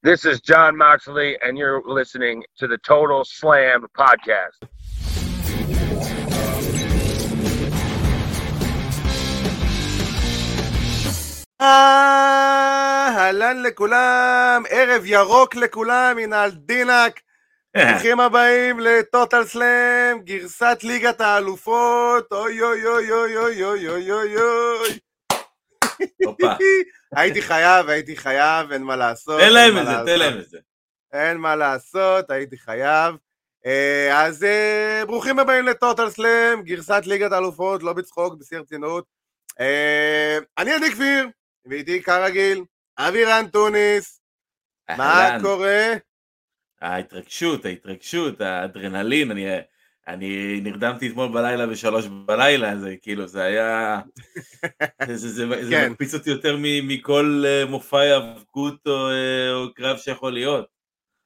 [0.00, 4.62] This is John Moxley, and you're listening to the Total Slam podcast.
[13.20, 17.20] אהלן לכולם, ערב ירוק לכולם, הנה על דינק.
[17.76, 24.36] ברוכים הבאים לטוטל סלאם, גרסת ליגת האלופות, אוי אוי אוי אוי אוי אוי אוי אוי
[24.36, 24.98] אוי.
[27.16, 29.40] הייתי חייב, הייתי חייב, אין מה לעשות.
[29.40, 30.58] תן להם את זה, תן להם את זה.
[31.12, 33.14] אין מה לעשות, הייתי חייב.
[33.66, 39.04] אה, אז אה, ברוכים הבאים לטוטל סלאם, גרסת ליגת האלופות, לא בצחוק, בשיא הרצינות.
[39.60, 41.28] אה, אני עדי כפיר,
[41.66, 42.64] ואיתי כרגיל,
[42.98, 44.20] אבירן טוניס.
[44.90, 45.92] מה קורה?
[46.80, 49.46] ההתרגשות, ההתרגשות, האדרנלין, אני,
[50.08, 54.00] אני נרדמתי אתמול בלילה בשלוש בלילה, זה כאילו, זה היה...
[55.06, 55.64] זה, זה, זה, כן.
[55.64, 59.08] זה מקפיץ אותי יותר מכל מופע היאבקות או,
[59.52, 60.66] או קרב שיכול להיות.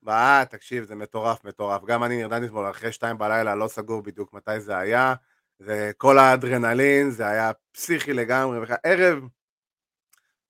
[0.02, 1.84] מה, תקשיב, זה מטורף, מטורף.
[1.84, 5.14] גם אני נרדמתי אתמול אחרי שתיים בלילה, לא סגור בדיוק מתי זה היה.
[5.58, 8.58] זה כל האדרנלין, זה היה פסיכי לגמרי.
[8.84, 9.18] ערב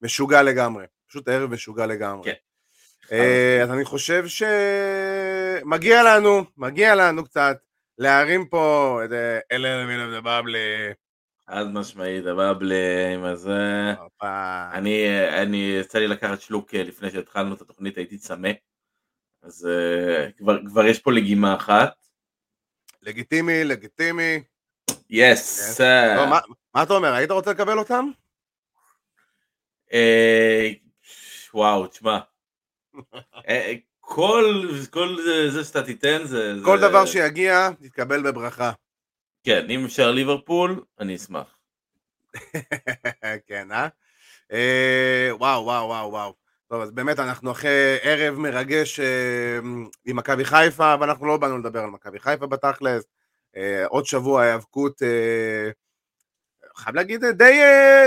[0.03, 0.85] משוגע לגמרי.
[1.09, 2.31] פשוט ערב משוגע לגמרי.
[2.31, 2.35] כן.
[3.63, 7.57] אז אני חושב שמגיע לנו, מגיע לנו קצת
[7.99, 9.11] להרים פה את
[9.53, 10.93] אלה man of the bubbly.
[11.47, 13.93] חד משמעית, ה bubbly עם הזה.
[14.73, 15.07] אני,
[15.43, 18.51] אני, יצא לי לקחת שלוק לפני שהתחלנו את התוכנית, הייתי צמא.
[19.43, 19.69] אז
[20.37, 21.95] כבר, כבר יש פה לגימה אחת.
[23.03, 24.43] לגיטימי, לגיטימי.
[25.11, 25.79] Yes.
[25.79, 26.17] כן.
[26.17, 26.39] לא, מה,
[26.75, 28.05] מה אתה אומר, היית רוצה לקבל אותם?
[29.93, 30.71] אה,
[31.55, 32.19] וואו, תשמע.
[34.15, 36.55] כל, כל זה, זה שאתה תיתן זה...
[36.65, 36.89] כל זה...
[36.89, 38.73] דבר שיגיע, תתקבל בברכה.
[39.45, 41.57] כן, אם אפשר ליברפול, אני אשמח.
[43.49, 43.89] כן, אה?
[44.53, 45.29] אה?
[45.33, 46.35] וואו, וואו, וואו, וואו.
[46.69, 49.59] טוב, אז באמת אנחנו אחרי ערב מרגש אה,
[50.05, 53.05] עם מכבי חיפה, אבל אנחנו לא באנו לדבר על מכבי חיפה בתכלס.
[53.57, 55.71] אה, עוד שבוע היאבקות אה,
[56.77, 57.61] חייב להגיד, די,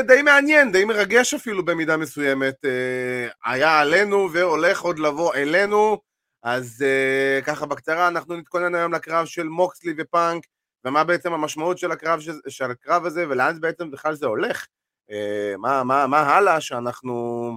[0.07, 2.65] די מעניין, די מרגש אפילו במידה מסוימת.
[2.65, 6.01] אה, היה עלינו והולך עוד לבוא אלינו,
[6.43, 10.43] אז אה, ככה בקצרה אנחנו נתכונן היום לקרב של מוקסלי ופאנק,
[10.85, 14.65] ומה בעצם המשמעות של הקרב, של הקרב הזה, ולאן בעצם בכלל זה הולך.
[15.11, 17.51] אה, מה, מה, מה הלאה שאנחנו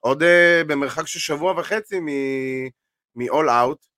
[0.00, 0.22] עוד
[0.66, 3.92] במרחק של שבוע וחצי מ-all out.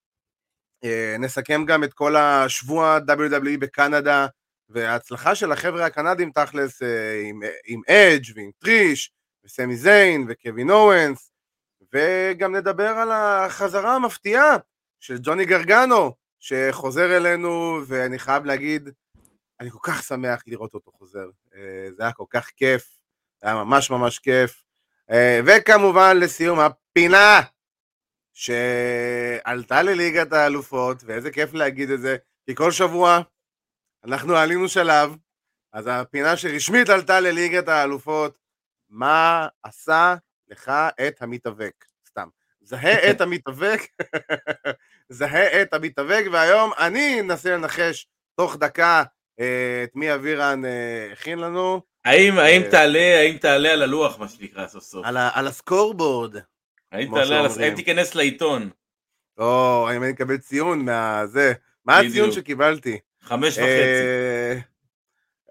[1.19, 4.27] נסכם גם את כל השבוע WWE בקנדה,
[4.69, 9.13] וההצלחה של החבר'ה הקנדים תכלס אה, עם, עם אדג' ועם טריש
[9.45, 11.33] וסמי זיין וקווין אורנס
[11.93, 14.57] וגם נדבר על החזרה המפתיעה
[15.01, 18.91] של ג'וני גרגנו שחוזר אלינו ואני חייב להגיד
[19.61, 21.29] אני כל כך שמח לראות אותו חוזר.
[21.55, 22.89] אה, זה היה כל כך כיף
[23.43, 24.65] זה היה ממש ממש כיף.
[25.11, 27.41] אה, וכמובן לסיום הפינה
[28.33, 33.21] שעלתה לליגת האלופות ואיזה כיף להגיד את זה כי כל שבוע
[34.05, 35.17] אנחנו עלינו שלב,
[35.73, 38.39] אז הפינה שרשמית עלתה לליגת האלופות,
[38.91, 40.15] מה עשה
[40.49, 40.73] לך
[41.09, 41.85] את המתאבק?
[42.09, 42.29] סתם.
[42.61, 43.81] זהה את המתאבק,
[45.09, 48.07] זהה את המתאבק, והיום אני אנסה לנחש
[48.37, 49.03] תוך דקה
[49.41, 51.81] אה, את מי אבירן אה, הכין לנו.
[52.05, 55.07] האם, האם, אה, תעלה, האם תעלה על הלוח, מה שנקרא, סוף סוף?
[55.07, 56.37] על, על הסקורבורד.
[56.93, 58.71] האם תעלה על, האם תיכנס לעיתון?
[59.39, 61.53] או, האם אני אקבל ציון מהזה.
[61.85, 62.99] מה הציון שקיבלתי?
[63.25, 63.65] חמש וחצי.
[63.65, 64.59] אה,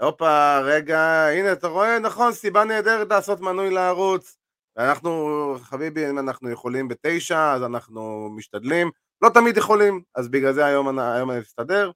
[0.02, 4.38] הופה, רגע, הנה, אתה רואה, נכון, סיבה נהדרת לעשות מנוי לערוץ.
[4.78, 8.92] אנחנו, חביבי, אם אנחנו יכולים בתשע, אז אנחנו משתדלים.
[9.22, 11.92] לא תמיד יכולים, אז בגלל זה היום, היום אני אסתדר.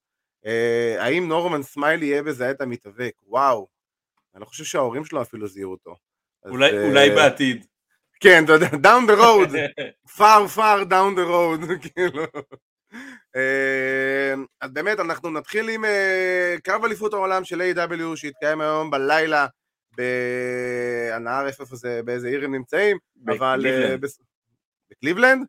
[0.45, 3.11] אה, האם נורמן סמיילי יהיה בזה את המתאבק?
[3.27, 3.67] וואו.
[4.35, 5.95] אני חושב שההורים שלו אפילו זיהו אותו.
[6.45, 7.65] אולי, אז, אולי uh, בעתיד.
[8.19, 9.51] כן, אתה יודע, down the road,
[10.17, 12.23] far far down the road, כאילו.
[12.93, 19.47] אמ, אז באמת אנחנו נתחיל עם אה, קרב אליפות העולם של AEW שהתקיים היום בלילה
[21.27, 22.97] עارף איפה זה, באיזה עיר הם נמצאים,
[23.27, 23.65] אבל...
[23.65, 23.95] אה,
[24.91, 25.47] בקליבלנד?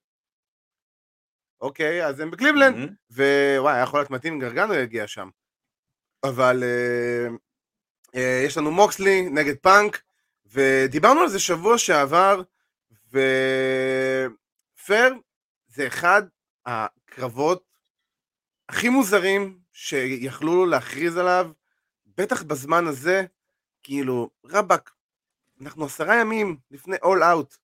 [1.60, 5.28] אוקיי, אז הם בקליבלנד, ווואי, היה יכול להיות מתאים גרגנו יגיע שם.
[6.24, 6.64] אבל
[8.14, 10.02] אה, יש לנו מוקסלי נגד פאנק,
[10.46, 12.42] ודיברנו על זה שבוע שעבר,
[13.08, 15.14] ופייר
[15.68, 16.22] זה אחד
[16.66, 17.64] הקרבות
[18.68, 21.50] הכי מוזרים שיכלו להכריז עליו,
[22.16, 23.24] בטח בזמן הזה,
[23.82, 24.90] כאילו, רבאק,
[25.60, 27.56] אנחנו עשרה ימים לפני All Out.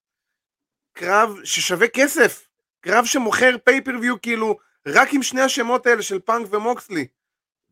[0.93, 2.49] קרב ששווה כסף,
[2.81, 7.07] קרב שמוכר pay-per-view כאילו רק עם שני השמות האלה של פאנק ומוקסלי.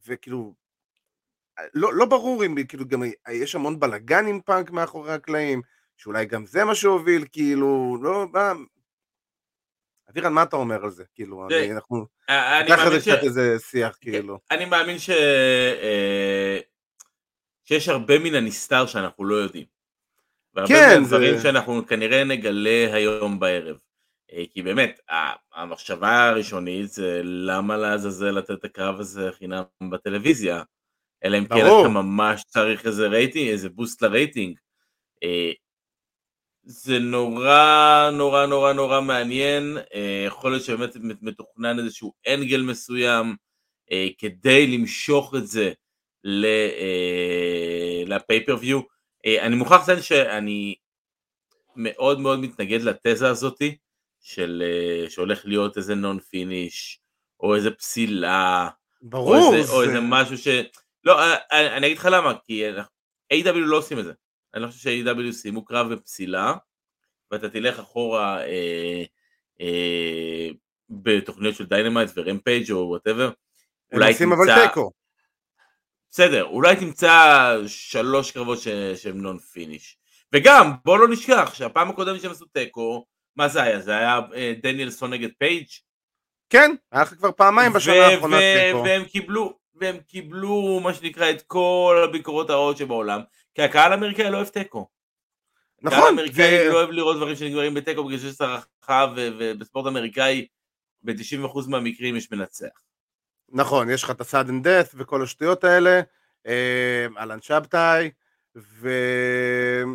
[0.06, 0.54] וכאילו,
[1.74, 5.62] לא, לא ברור אם כאילו גם יש המון בלאגן עם פאנק מאחורי הקלעים,
[5.96, 8.26] שאולי גם זה מה שהוביל, כאילו, לא,
[10.10, 11.04] אבירן, מה אתה אומר על זה?
[11.14, 12.06] כאילו, זה- אני- אנחנו...
[12.28, 13.08] אני ניקח מאמין לזה ש...
[13.08, 14.38] קצת איזה שיח, כאילו.
[14.50, 15.10] אני מאמין ש...
[15.10, 16.58] אה,
[17.64, 19.64] שיש הרבה מן הנסתר שאנחנו לא יודעים.
[20.54, 23.76] והרבה כן, מן הדברים זה- שאנחנו כנראה נגלה היום בערב.
[24.32, 25.00] אה, כי באמת,
[25.54, 30.62] המחשבה הראשונית זה למה לעזאזל לתת את הקרב הזה חינם בטלוויזיה,
[31.24, 31.54] אלא אם כן.
[31.56, 34.58] אתה ממש צריך איזה רייטינג, איזה בוסט לרייטינג.
[36.64, 43.36] זה נורא נורא נורא נורא מעניין, אה, יכול להיות שבאמת מתוכנן איזשהו angle מסוים
[43.92, 45.72] אה, כדי למשוך את זה
[48.06, 48.80] ל pay-per-view.
[49.26, 50.74] אה, אני מוכרח לציין שאני
[51.76, 53.76] מאוד מאוד מתנגד לתזה הזאתי
[54.20, 54.62] של
[55.08, 56.98] שהולך להיות איזה non finish
[57.40, 58.68] או איזה פסילה
[59.02, 60.48] ברור, או איזה, או זה- איזה משהו ש...
[61.04, 61.36] לא, אה,
[61.76, 62.92] אני אגיד לך למה, כי אנחנו-
[63.34, 64.12] AEW לא עושים את זה.
[64.54, 66.54] אני לא חושב ש-AEW סיימו קרב בפסילה,
[67.30, 69.04] ואתה תלך אחורה אה,
[69.60, 70.48] אה,
[70.90, 73.30] בתוכניות של Dynamite ו Rampage או whatever.
[73.92, 74.92] הם עושים אבל תיקו.
[76.10, 78.68] בסדר, אולי תמצא שלוש קרבות ש...
[78.96, 79.98] שהם non finish.
[80.32, 83.06] וגם, בוא לא נשכח שהפעם הקודמת שהם עשו תיקו,
[83.36, 83.80] מה זה היה?
[83.80, 85.66] זה היה אה, דניאלסון נגד פייג'?
[86.50, 88.36] כן, היה לך כבר פעמיים בשנה האחרונה
[88.74, 88.82] ו-.
[88.84, 93.20] והם קיבלו, והם קיבלו מה שנקרא את כל הביקורות הרעות שבעולם,
[93.54, 94.88] כי הקהל האמריקאי לא אוהב תיקו.
[95.78, 99.86] הקהל נכון, האמריקאי ו- לא אוהב לראות דברים שנגמרים בתיקו בגלל שיש הערכה ו- ובספורט
[99.86, 100.46] אמריקאי
[101.02, 102.82] ב-90% מהמקרים יש מנצח.
[103.48, 106.00] נכון, יש לך את ה-sudden death וכל השטויות האלה,
[106.46, 108.10] אה, אהלן שבתאי,
[108.54, 109.92] ואני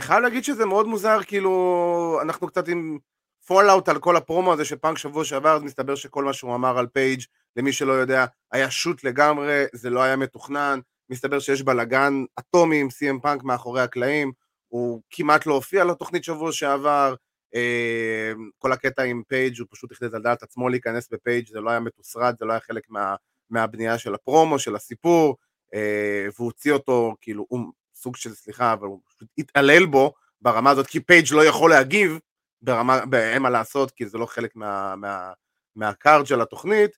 [0.00, 2.98] חייב להגיד שזה מאוד מוזר, כאילו, אנחנו קצת עם
[3.46, 6.78] fallout על כל הפרומו הזה של פאנק שבוע שעבר, אז מסתבר שכל מה שהוא אמר
[6.78, 7.20] על פייג',
[7.56, 10.80] למי שלא יודע, היה shoot לגמרי, זה לא היה מתוכנן,
[11.10, 14.32] מסתבר שיש בלאגן אטומי עם CM פאנק מאחורי הקלעים,
[14.68, 17.14] הוא כמעט לא הופיע לתוכנית שבוע שעבר,
[17.54, 21.70] אה, כל הקטע עם פייג' הוא פשוט החליט על דעת עצמו להיכנס בפייג', זה לא
[21.70, 23.14] היה מתוסרט, זה לא היה חלק מה,
[23.50, 25.36] מהבנייה של הפרומו, של הסיפור,
[25.74, 27.60] אה, והוא הוציא אותו, כאילו, הוא
[27.94, 32.18] סוג של, סליחה, אבל הוא פשוט התעלל בו ברמה הזאת, כי פייג' לא יכול להגיב
[32.62, 35.32] ברמה, אין מה לעשות, כי זה לא חלק מה, מה,
[35.76, 36.90] מה card של התוכנית,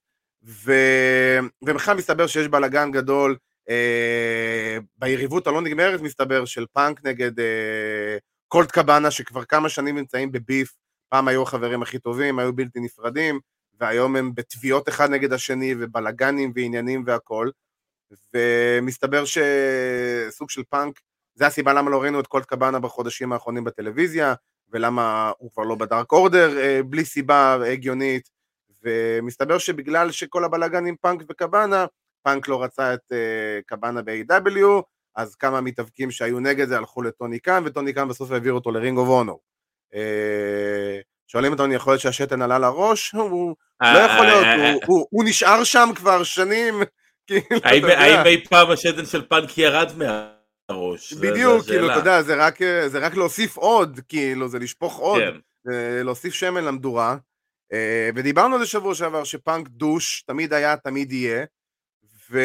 [0.45, 0.73] ו...
[1.65, 3.37] ובכלל מסתבר שיש בלאגן גדול,
[3.69, 8.17] אה, ביריבות הלא נגמרת מסתבר של פאנק נגד אה,
[8.49, 10.73] קולט קבאנה, שכבר כמה שנים נמצאים ב beef,
[11.09, 13.41] פעם היו החברים הכי טובים, היו בלתי נפרדים,
[13.81, 17.51] והיום הם בתביעות אחד נגד השני, ובלאגנים ועניינים והכל,
[18.35, 21.01] ומסתבר שסוג של פאנק,
[21.35, 24.35] זה הסיבה למה לא ראינו את קולט קבאנה בחודשים האחרונים בטלוויזיה,
[24.73, 28.31] ולמה הוא כבר לא ב Dark Order אה, בלי סיבה הגיונית,
[28.85, 31.87] ומסתבר שבגלל שכל הבלאגן עם פאנק וקבאנה,
[32.23, 33.17] פאנק לא רצה את uh,
[33.67, 34.83] קבאנה ב-AEW,
[35.17, 38.76] אז כמה מתאבקים שהיו נגד זה הלכו לטוני קאן, וטוני קאן בסוף העביר אותו ל
[38.76, 39.41] Ring of Honor.
[41.29, 43.13] שואלים אותנו, יכול להיות שהשתן עלה לראש?
[43.13, 46.75] הוא לא יכול להיות, הוא- הוא- נשאר שם כבר שנים,
[47.27, 51.13] כאילו, האם אי פעם השתן של פאנק ירד מהראש?
[51.13, 51.91] בדיוק, כאילו.
[51.91, 52.23] אתה יודע,
[52.89, 55.39] זה רק, להוסיף עוד, כאילו, זה לשפוך עוד, כן.
[55.73, 57.17] אה, להוסיף שמן למדורה.
[57.73, 61.45] אה, ודיברנו על זה שבוע שעבר, שפאנק דוש תמיד היה, תמיד יהיה.
[62.33, 62.39] ו...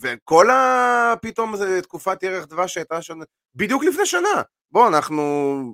[0.00, 1.14] וכל ה...
[1.22, 3.24] פתאום זה תקופת ירח דבש שהייתה שנה,
[3.54, 4.42] בדיוק לפני שנה.
[4.70, 5.22] בוא, אנחנו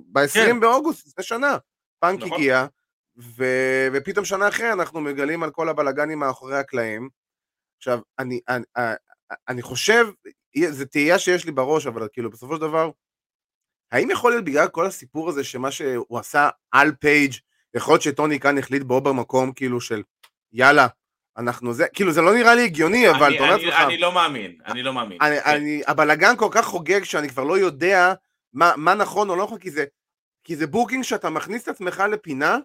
[0.07, 0.59] ב-20 כן.
[0.59, 1.57] באוגוסט, לפני שנה.
[1.99, 2.33] פאנק נכון.
[2.33, 2.65] הגיע,
[3.17, 3.45] ו...
[3.93, 7.09] ופתאום שנה אחרי אנחנו מגלים על כל הבלגנים מאחורי הקלעים.
[7.77, 8.63] עכשיו, אני, אני,
[9.47, 10.07] אני חושב,
[10.69, 12.91] זו תהייה שיש לי בראש, אבל כאילו בסופו של דבר,
[13.91, 17.33] האם יכול להיות בגלל כל הסיפור הזה שמה שהוא עשה על פייג',
[17.73, 20.03] יכול להיות שטוני קאן החליט בו במקום כאילו של
[20.53, 20.87] יאללה,
[21.39, 24.57] אנחנו זה, כאילו זה לא נראה לי הגיוני, אבל אתה אומר לעצמך, אני לא מאמין,
[24.65, 25.17] אני לא מאמין.
[25.21, 28.13] אני, אני, הבלגן כל כך חוגג שאני כבר לא יודע
[28.53, 29.85] מה, מה נכון או לא נכון, כי זה,
[30.43, 32.57] כי זה booking שאתה מכניס את עצמך לפינה,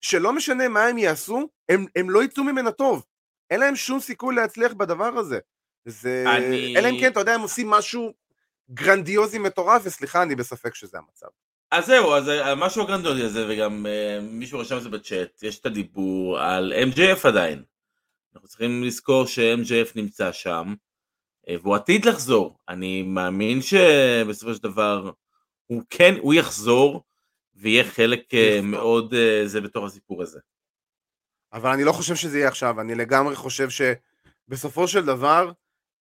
[0.00, 3.04] שלא משנה מה הם יעשו, הם, הם לא יצאו ממנה טוב.
[3.50, 5.38] אין להם שום סיכוי להצליח בדבר הזה.
[5.84, 6.24] זה...
[6.36, 8.12] אני- אלא אם כן, אתה יודע, הם עושים משהו
[8.70, 11.26] גרנדיוזי מטורף, וסליחה, אני בספק שזה המצב.
[11.70, 15.66] אז זהו, אז המשהו הגרנדיוזי הזה, וגם אה, מישהו רשם את זה בצ'אט, יש את
[15.66, 17.62] הדיבור על MJF עדיין.
[18.34, 20.74] אנחנו צריכים לזכור ש-MJF נמצא שם,
[21.48, 22.58] אה, והוא עתיד לחזור.
[22.68, 25.10] אני מאמין שבסופו של דבר
[25.66, 27.02] הוא כן, הוא יחזור,
[27.54, 28.60] ויהיה חלק אה.
[28.62, 30.40] מאוד אה, זה בתוך הסיפור הזה.
[31.52, 35.52] אבל אני לא חושב שזה יהיה עכשיו, אני לגמרי חושב שבסופו של דבר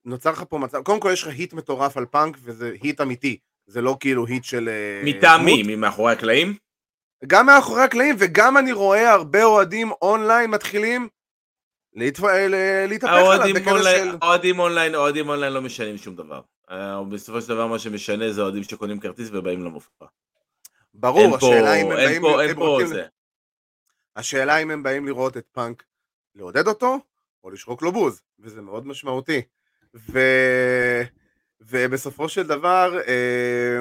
[0.05, 3.37] נוצר לך פה מצב, קודם כל יש לך היט מטורף על פאנק וזה היט אמיתי,
[3.67, 4.69] זה לא כאילו היט של...
[4.69, 5.65] אה, מטעם דמות.
[5.65, 5.75] מי?
[5.75, 6.57] ממאחורי הקלעים?
[7.27, 11.09] גם מאחורי הקלעים וגם אני רואה הרבה אוהדים אונליין מתחילים
[11.93, 14.17] להתהפך עליו האוהדים בקטע של...
[14.21, 16.41] אוהדים אונליין, אוהדים אונליין לא משנים שום דבר.
[16.71, 20.05] אה, בסופו של דבר מה שמשנה זה אוהדים שקונים כרטיס ובאים למופע.
[20.93, 22.25] ברור, השאלה אם הם באים...
[22.39, 23.05] אין פה זה.
[24.15, 25.83] השאלה אם הם באים לראות את פאנק
[26.35, 26.99] לעודד אותו,
[27.43, 29.41] או לשרוק לו בוז, וזה מאוד משמעותי.
[29.95, 30.19] ו...
[31.61, 33.79] ובסופו של דבר, אה,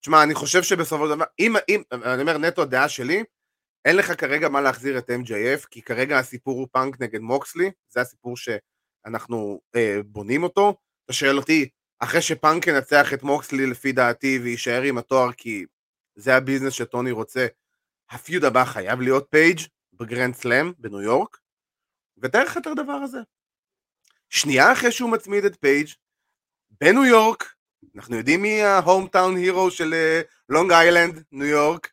[0.00, 3.24] תשמע, אני חושב שבסופו של דבר, אם, אם, אני אומר נטו הדעה שלי,
[3.84, 8.00] אין לך כרגע מה להחזיר את MJF, כי כרגע הסיפור הוא פאנק נגד מוקסלי, זה
[8.00, 10.74] הסיפור שאנחנו אה, בונים אותו.
[11.04, 11.68] אתה שואל אותי,
[11.98, 15.64] אחרי שפאנק ינצח את מוקסלי לפי דעתי ויישאר עם התואר כי
[16.14, 17.46] זה הביזנס שטוני רוצה,
[18.10, 19.60] ה feud הבא חייב להיות פייג'
[19.92, 21.38] ב Grand Slam בניו יורק,
[22.18, 23.18] ותאר לך את הדבר הזה.
[24.30, 25.88] שנייה אחרי שהוא מצמיד את פייג'
[26.80, 27.54] בניו יורק,
[27.96, 29.94] אנחנו יודעים מי ה hometown hero של
[30.48, 31.92] לונג איילנד, ניו יורק,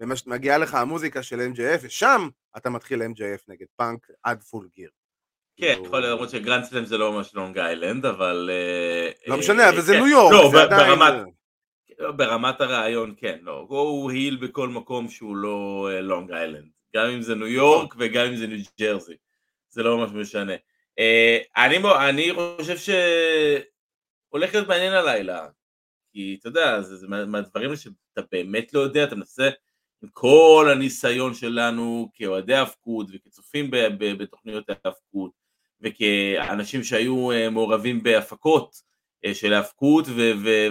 [0.00, 4.90] ומגיעה לך המוזיקה של MJF, ושם אתה מתחיל MJF נגד פאנק עד Full Gear.
[5.56, 8.50] כן, כאילו- יכול להיות למרות ש Grand Slam זה לא ממש לונג איילנד, אבל...
[8.52, 9.98] אה, לא משנה, אבל זה כן.
[9.98, 11.14] ניו יורק, לא, ברמת...
[11.98, 17.06] לא, ברמת הרעיון כן, לא, הוא heel בכל מקום שהוא לא לונג uh, איילנד, גם
[17.06, 18.06] אם זה ניו יורק נכון.
[18.06, 19.14] וגם אם זה ניו ג'רזי,
[19.68, 20.52] זה לא ממש משנה.
[21.56, 22.76] אני, אני חושב
[24.32, 25.46] שהולך להיות מעניין הלילה,
[26.12, 29.48] כי אתה יודע, זה, זה מהדברים שאתה באמת לא יודע, אתה מנסה
[30.02, 35.30] עם כל הניסיון שלנו כאוהדי האבקות וכצופים בתוכניות האבקות
[35.80, 38.82] וכאנשים שהיו אה, מעורבים בהפקות
[39.24, 40.04] אה, של האבקות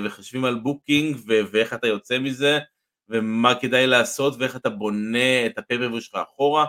[0.05, 1.17] וחושבים על booking
[1.51, 2.59] ואיך אתה יוצא מזה
[3.09, 6.65] ומה כדאי לעשות ואיך אתה בונה את ה pay-per-view שלך אחורה.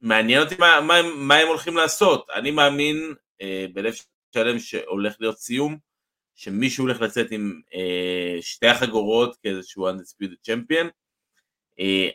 [0.00, 2.26] מעניין אותי מה, מה, מה הם הולכים לעשות.
[2.34, 3.94] אני מאמין אה, בלב
[4.34, 5.78] שלם שהולך להיות סיום,
[6.34, 10.88] שמישהו הולך לצאת עם אה, שתי החגורות כאיזשהו undisputed champion.
[11.80, 12.08] אה,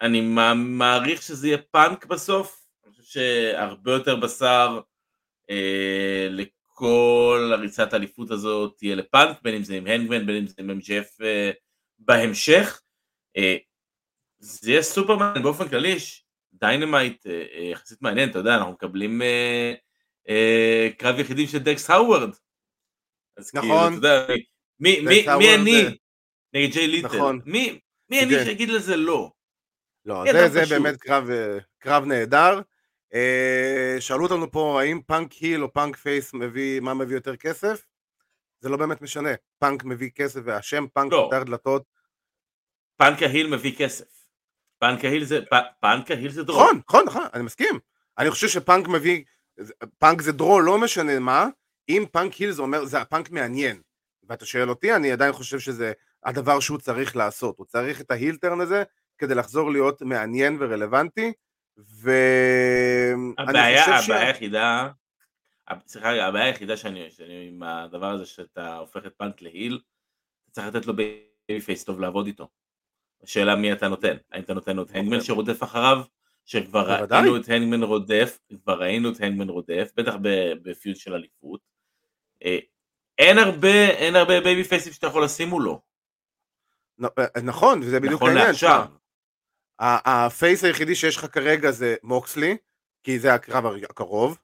[0.00, 0.20] אני
[0.56, 4.80] מעריך שזה יהיה פאנק בסוף, אני חושב שהרבה יותר בשר
[5.50, 6.28] אה,
[6.78, 10.70] כל הריצת האליפות הזאת תהיה לפאנק, בין אם זה עם הנגמן, בין אם זה עם
[10.70, 11.50] MJF אה,
[11.98, 12.80] בהמשך.
[13.36, 13.56] אה,
[14.38, 15.96] זה יהיה סופרמן באופן כללי,
[16.52, 19.22] Dynamite אה, יחסית מעניין, אתה יודע, אנחנו מקבלים
[20.98, 22.30] קרב יחידים של דקס הארווד.
[23.50, 23.92] כאילו, נכון.
[23.92, 24.34] כאילו, אתה יודע,
[24.80, 25.98] מי, מי, מי אני
[26.52, 27.06] נגד ג'יי לית'ל?
[27.06, 27.40] נכון.
[27.44, 27.78] מי,
[28.10, 29.30] מי אני שיגיד לזה לא?
[30.04, 31.28] לא, זה, זה באמת קרב,
[31.78, 32.60] קרב נהדר.
[33.14, 37.86] אה, שאלו אותנו פה האם פאנק heel או פאנק face מביא, מה מביא יותר כסף?
[38.60, 41.28] זה לא באמת משנה, פאנק מביא כסף והשם פאנק לא.
[41.30, 41.82] פותח דלתות.
[42.96, 44.04] פאנק ה heel מביא כסף.
[44.78, 45.40] פאנק ה heel זה,
[45.80, 46.62] פאנק ה heel זה draw.
[46.62, 47.78] נכון, נכון, נכון, אני מסכים.
[48.18, 49.24] אני חושב שפאנק מביא,
[49.98, 51.48] פאנק זה draw, לא משנה מה,
[51.88, 53.80] אם פאנק heel זה אומר, זה הפאנק מעניין.
[54.28, 55.92] ואתה שואל אותי, אני עדיין חושב שזה
[56.26, 57.58] הדבר שהוא צריך לעשות.
[57.58, 58.82] הוא צריך את ה heel turn הזה
[59.18, 61.32] כדי לחזור להיות מעניין ורלוונטי.
[61.76, 64.10] והבעיה הבעיה ש...
[64.10, 64.88] היחידה,
[65.86, 69.80] סליחה רגע, הבעיה היחידה שאני, שאני עם הדבר הזה שאתה הופך את פאנק ל heel,
[70.44, 72.48] אתה צריך לתת לו babyface טוב לעבוד איתו.
[73.22, 75.26] השאלה מי אתה נותן, האם אתה נותן לו את הנגמן אוקיי.
[75.26, 76.02] שרודף אחריו,
[76.44, 80.14] שכבר ראינו את הנגמן רודף, כבר ראינו את הנגמן רודף, בטח
[80.62, 81.60] ב feud של אליפות.
[82.44, 82.58] אה,
[83.18, 85.80] אין הרבה, אין הרבה בייבי פייסים שאתה יכול לשים מולו.
[87.04, 88.38] אה, נכון, וזה בדיוק העניין.
[88.38, 88.84] נכון לעכשיו.
[89.78, 92.56] ה face היחידי שיש לך כרגע זה מוקסלי,
[93.02, 94.38] כי זה הקרב הקרוב.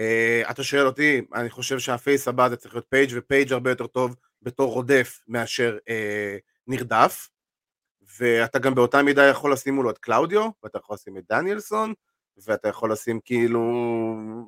[0.00, 3.70] אה, אתה שואל אותי, אני חושב שה face הבא זה צריך להיות פייג' ופייג' הרבה
[3.70, 7.28] יותר טוב בתור רודף מאשר uh, נרדף.
[8.18, 11.94] ואתה גם באותה מידה יכול לשים מולו את קלאודיו, ואתה יכול לשים את דניאלסון,
[12.46, 13.60] ואתה יכול לשים כאילו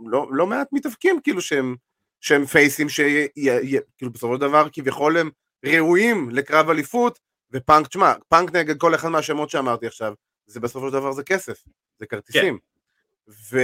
[0.06, 1.76] לא, לא מעט מתאבקים כאילו שהם,
[2.20, 5.30] שהם פייסים שכאילו בסופו של דבר כביכול הם
[5.64, 7.18] ראויים לקרב אליפות,
[7.54, 10.14] ופאנק, תשמע, פאנק נגד כל אחד מהשמות שאמרתי עכשיו,
[10.46, 11.64] זה בסופו של דבר זה כסף,
[11.98, 12.58] זה כרטיסים.
[12.58, 13.32] כן.
[13.50, 13.60] ו...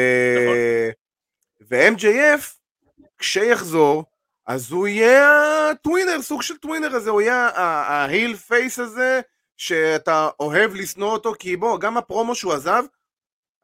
[1.61, 2.43] ו-MJF,
[3.19, 4.05] כשיחזור,
[4.47, 5.31] אז הוא יהיה
[5.71, 9.21] ה tweener, סוג של tweener הזה, הוא יהיה ה heel face הזה,
[9.57, 12.83] שאתה אוהב לשנוא אותו, כי בוא, גם הפרומו שהוא עזב,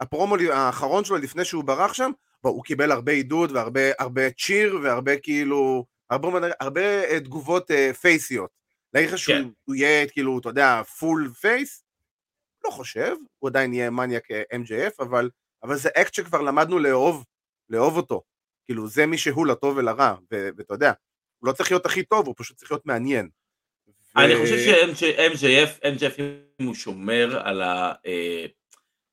[0.01, 2.11] הפרומו האחרון שלו לפני שהוא ברח שם,
[2.43, 8.51] בוא, הוא קיבל הרבה עידוד והרבה cheer והרבה כאילו, הרבה, הרבה תגובות אה, פייסיות.
[8.95, 9.75] להגיד לך שהוא כן.
[9.75, 11.85] יהיה כאילו, אתה יודע, full face?
[12.65, 15.31] לא חושב, הוא עדיין יהיה מניאק אה, MJF, אבל,
[15.63, 17.25] אבל זה אקט שכבר למדנו לאהוב,
[17.69, 18.23] לאהוב אותו.
[18.65, 20.93] כאילו, זה מי שהוא לטוב ולרע, ואתה יודע,
[21.39, 23.29] הוא לא צריך להיות הכי טוב, הוא פשוט צריך להיות מעניין.
[24.17, 24.59] אני חושב
[24.95, 26.21] ש-MJF, MJF
[26.61, 28.47] אם הוא שומר על, ה, אה,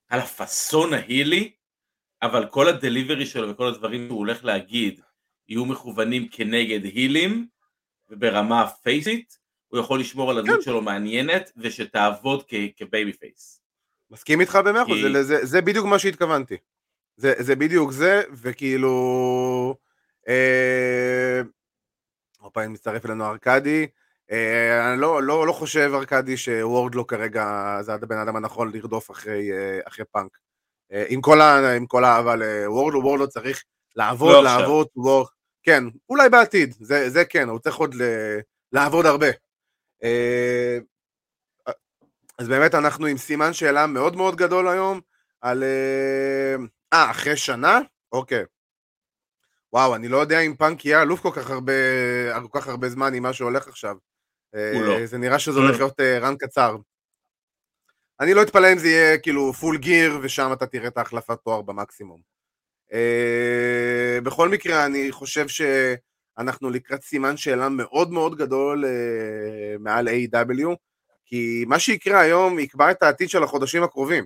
[0.10, 1.52] על הפאסון ההילי,
[2.22, 5.02] אבל כל הדליברי שלו וכל הדברים שהוא הולך להגיד
[5.48, 7.48] יהיו מכוונים כנגד הילים
[8.10, 9.38] וברמה פייסית,
[9.74, 10.62] הוא יכול לשמור על הדמות כן.
[10.62, 12.44] שלו מעניינת ושתעבוד
[12.78, 13.62] כ babyface.
[14.12, 15.14] מסכים איתך במאה אחוז, כי...
[15.14, 16.58] זה, זה, זה בדיוק מה שהתכוונתי.
[17.18, 19.76] זה, זה בדיוק זה, וכאילו...
[20.28, 21.42] אה,
[22.40, 23.88] עוד פעם מצטרף אלינו ארכדי.
[24.92, 29.50] אני לא, לא, לא חושב, ארכדי, שוורדלו כרגע זה הבן אדם הנכון לרדוף אחרי,
[29.88, 30.38] אחרי פאנק.
[31.08, 33.64] עם כל, ה, עם כל האהבה לוורדלו, וורדלו לא צריך
[33.96, 35.28] לעבוד, לא לעבוד, וורדלו,
[35.64, 38.02] כן, אולי בעתיד, זה, זה כן, הוא צריך עוד ל,
[38.72, 39.28] לעבוד הרבה.
[42.38, 45.02] אז באמת אנחנו עם סימן שאלה מאוד מאוד גדול היום
[45.42, 45.64] על...
[45.64, 46.56] אה,
[46.94, 47.80] אה, אחרי שנה?
[48.12, 48.44] אוקיי.
[49.74, 51.74] וואו, אני לא יודע אם פאנק יהיה אלוף כל כך הרבה,
[52.42, 53.96] כל כך הרבה זמן עם מה שהולך עכשיו.
[54.54, 54.60] לא.
[54.60, 56.76] אה, זה נראה שזה הולך להיות רן אה, קצר.
[58.20, 61.62] אני לא אתפלא אם זה יהיה כאילו פול גיר, ושם אתה תראה את ההחלפת תואר
[61.62, 62.22] במקסימום.
[64.24, 65.48] בכל מקרה, אני חושב
[66.38, 68.86] שאנחנו לקראת סימן שאלה מאוד מאוד גדול
[69.80, 70.76] מעל A.W.
[71.26, 74.26] כי מה שיקרה היום יקבע את העתיד של החודשים הקרובים.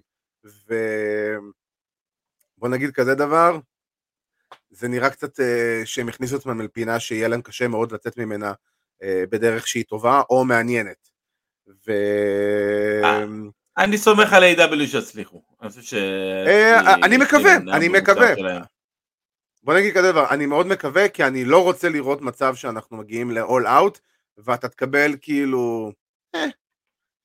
[2.58, 3.60] ובוא נגיד כזה דבר,
[4.70, 8.54] זה נראה קצת אה, שהם הכניסו עצמם אל פינה שיהיה להם קשה מאוד לצאת ממנה
[9.04, 11.10] אה, בדרך שהיא טובה או מעניינת.
[11.88, 11.92] ו...
[13.78, 14.88] אני סומך על A.W.
[14.88, 15.42] שיצליחו.
[17.04, 18.34] אני מקווה, אני מקווה.
[19.68, 23.32] בוא נגיד כזה דבר, אני מאוד מקווה כי אני לא רוצה לראות מצב שאנחנו מגיעים
[23.32, 24.00] ל-all out
[24.38, 25.92] ואתה תקבל כאילו,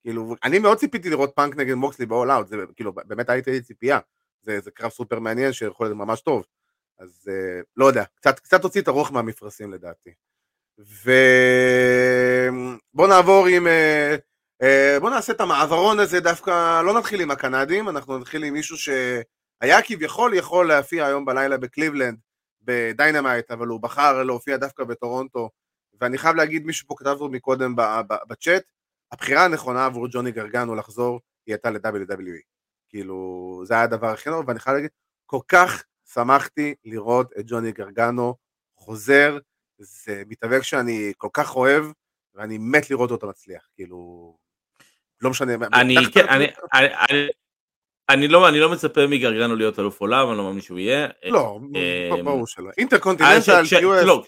[0.03, 3.61] כאילו, אני מאוד ציפיתי לראות פאנק נגד מוקסלי ב-all out, זה כאילו, באמת הייתי לי
[3.61, 3.99] ציפייה,
[4.43, 6.45] זה, זה קרב סופר מעניין שיכול להיות ממש טוב,
[6.99, 10.11] אז uh, לא יודע, קצת, קצת הוציא את הרוח מהמפרשים לדעתי.
[10.79, 11.09] ובוא
[13.09, 13.71] נעבור עם, uh,
[14.63, 18.77] uh, בוא נעשה את המעברון הזה דווקא, לא נתחיל עם הקנדים, אנחנו נתחיל עם מישהו
[18.77, 22.19] שהיה כביכול יכול להופיע היום בלילה בקליבלנד,
[22.65, 25.51] ב Dynamite, אבל הוא בחר להופיע דווקא בטורונטו,
[26.01, 27.75] ואני חייב להגיד, מישהו פה כתב מקודם
[28.29, 28.63] בצ'אט,
[29.13, 32.43] הבחירה הנכונה עבור ג'וני גרגנו לחזור היא הייתה ל-WWE.
[32.89, 34.91] כאילו, זה היה הדבר הכי נורא, ואני חייב להגיד,
[35.27, 38.35] כל כך שמחתי לראות את ג'וני גרגנו
[38.77, 39.39] חוזר,
[39.79, 41.85] זה מתאבק שאני כל כך אוהב,
[42.35, 44.37] ואני מת לראות אותו מצליח, כאילו,
[45.21, 45.55] לא משנה.
[45.73, 47.29] אני, כן, אני, אני,
[48.09, 51.09] אני, לא, אני לא מצפה מגרגנו להיות אלוף עולם, אני לא מאמין שהוא יהיה.
[51.25, 52.71] לא, אמ, ברור שלא.
[52.79, 53.63] אינטרקונטיננטל,
[54.05, 54.25] לא,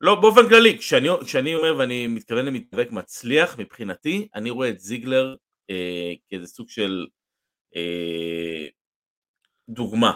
[0.00, 5.34] לא, באופן כללי, כשאני, כשאני אומר ואני מתכוון למתאבק מצליח, מבחינתי, אני רואה את זיגלר
[5.70, 7.06] אה, כאיזה סוג של
[7.76, 8.66] אה,
[9.68, 10.12] דוגמה.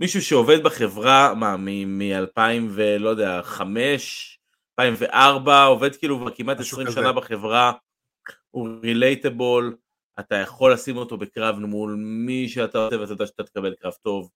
[0.00, 4.38] מישהו שעובד בחברה, מה, מ-2000 ולא יודע, 5,
[4.80, 6.94] 2004, עובד כאילו כבר כמעט 20 כזה.
[6.94, 7.72] שנה בחברה,
[8.50, 9.76] הוא relatable,
[10.20, 14.30] אתה יכול לשים אותו בקרב מול מי שאתה רוצה ואתה יודע שאתה תקבל קרב טוב.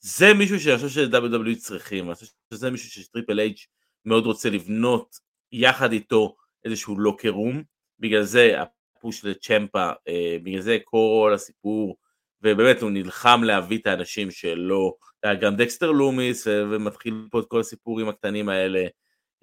[0.00, 3.56] זה מישהו שאני חושב ש-WWE צריכים, אני חושב שזה מישהו שטריפל אייג'
[4.04, 5.16] מאוד רוצה לבנות
[5.52, 7.62] יחד איתו איזשהו locker room,
[7.98, 11.96] בגלל זה ה push לצ'מפה, אה, בגלל זה כל הסיפור,
[12.42, 14.96] ובאמת הוא נלחם להביא את האנשים שלו,
[15.40, 18.86] גם דקסטר לומיס, ומתחיל פה את כל הסיפורים הקטנים האלה.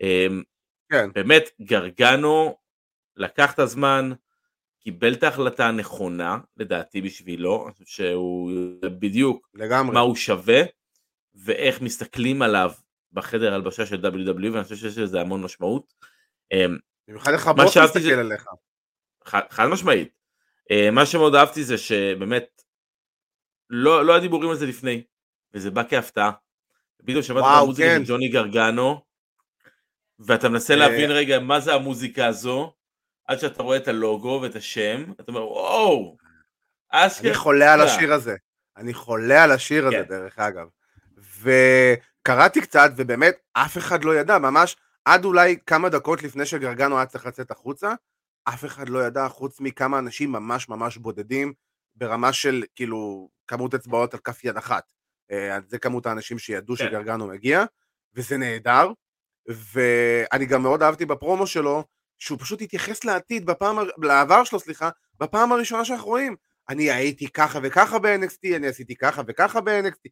[0.02, 0.28] אה,
[0.92, 1.10] כן.
[1.14, 2.58] באמת, גרגנו
[3.18, 4.12] לקח את הזמן,
[4.80, 9.94] קיבל את ההחלטה הנכונה, לדעתי בשבילו, אני חושב שהוא בדיוק לגמרי.
[9.94, 10.62] מה הוא שווה,
[11.36, 12.72] ואיך מסתכלים עליו
[13.14, 15.94] בחדר הלבשה של WWE, ואני חושב שיש לזה המון משמעות.
[16.52, 18.20] אמ, במיוחד איך הבוס מסתכל זה...
[18.20, 18.46] עליך.
[19.26, 20.10] חד, חד משמעית.
[20.72, 22.62] אמ, מה שמאוד אהבתי זה שבאמת,
[23.70, 25.04] לא, לא הדיבורים על זה לפני,
[25.54, 26.32] וזה בא כהפתעה.
[27.06, 28.06] פתאום שמעת את המוזיקה כן.
[28.06, 29.02] של ג'וני גרגנו,
[30.20, 32.74] ואתה מנסה אה, להבין רגע מה זה המוזיקה הזו,
[33.30, 36.18] עד שאתה רואה את הלוגו ואת השם, אתה אומר וואו,
[36.90, 37.30] אשכרה.
[37.30, 38.36] אני חולה על השיר הזה,
[38.78, 40.04] אני חולה על השיר הזה כן.
[40.04, 40.68] דרך אגב.
[41.42, 47.06] וקראתי קצת ובאמת אף אחד לא ידע, ממש עד אולי כמה דקות לפני שגרגנו היה
[47.06, 47.94] צריך לצאת החוצה,
[48.50, 51.54] אף אחד לא ידע חוץ מכמה אנשים ממש ממש בודדים,
[51.96, 54.92] ברמה של כאילו כמות אצבעות על כף יד אחת.
[55.32, 56.86] אה, זה כמות האנשים שידעו כן.
[56.86, 57.64] שגרגנו מגיע,
[58.16, 58.92] וזה נהדר.
[59.48, 61.84] ואני גם מאוד אהבתי בפרומו שלו,
[62.20, 66.36] שהוא פשוט התייחס לעתיד, בפעם, לעבר שלו, סליחה, בפעם הראשונה שאנחנו רואים.
[66.70, 70.10] אני הייתי ככה וככה ב-NXT, אני עשיתי ככה וככה ב-NXT.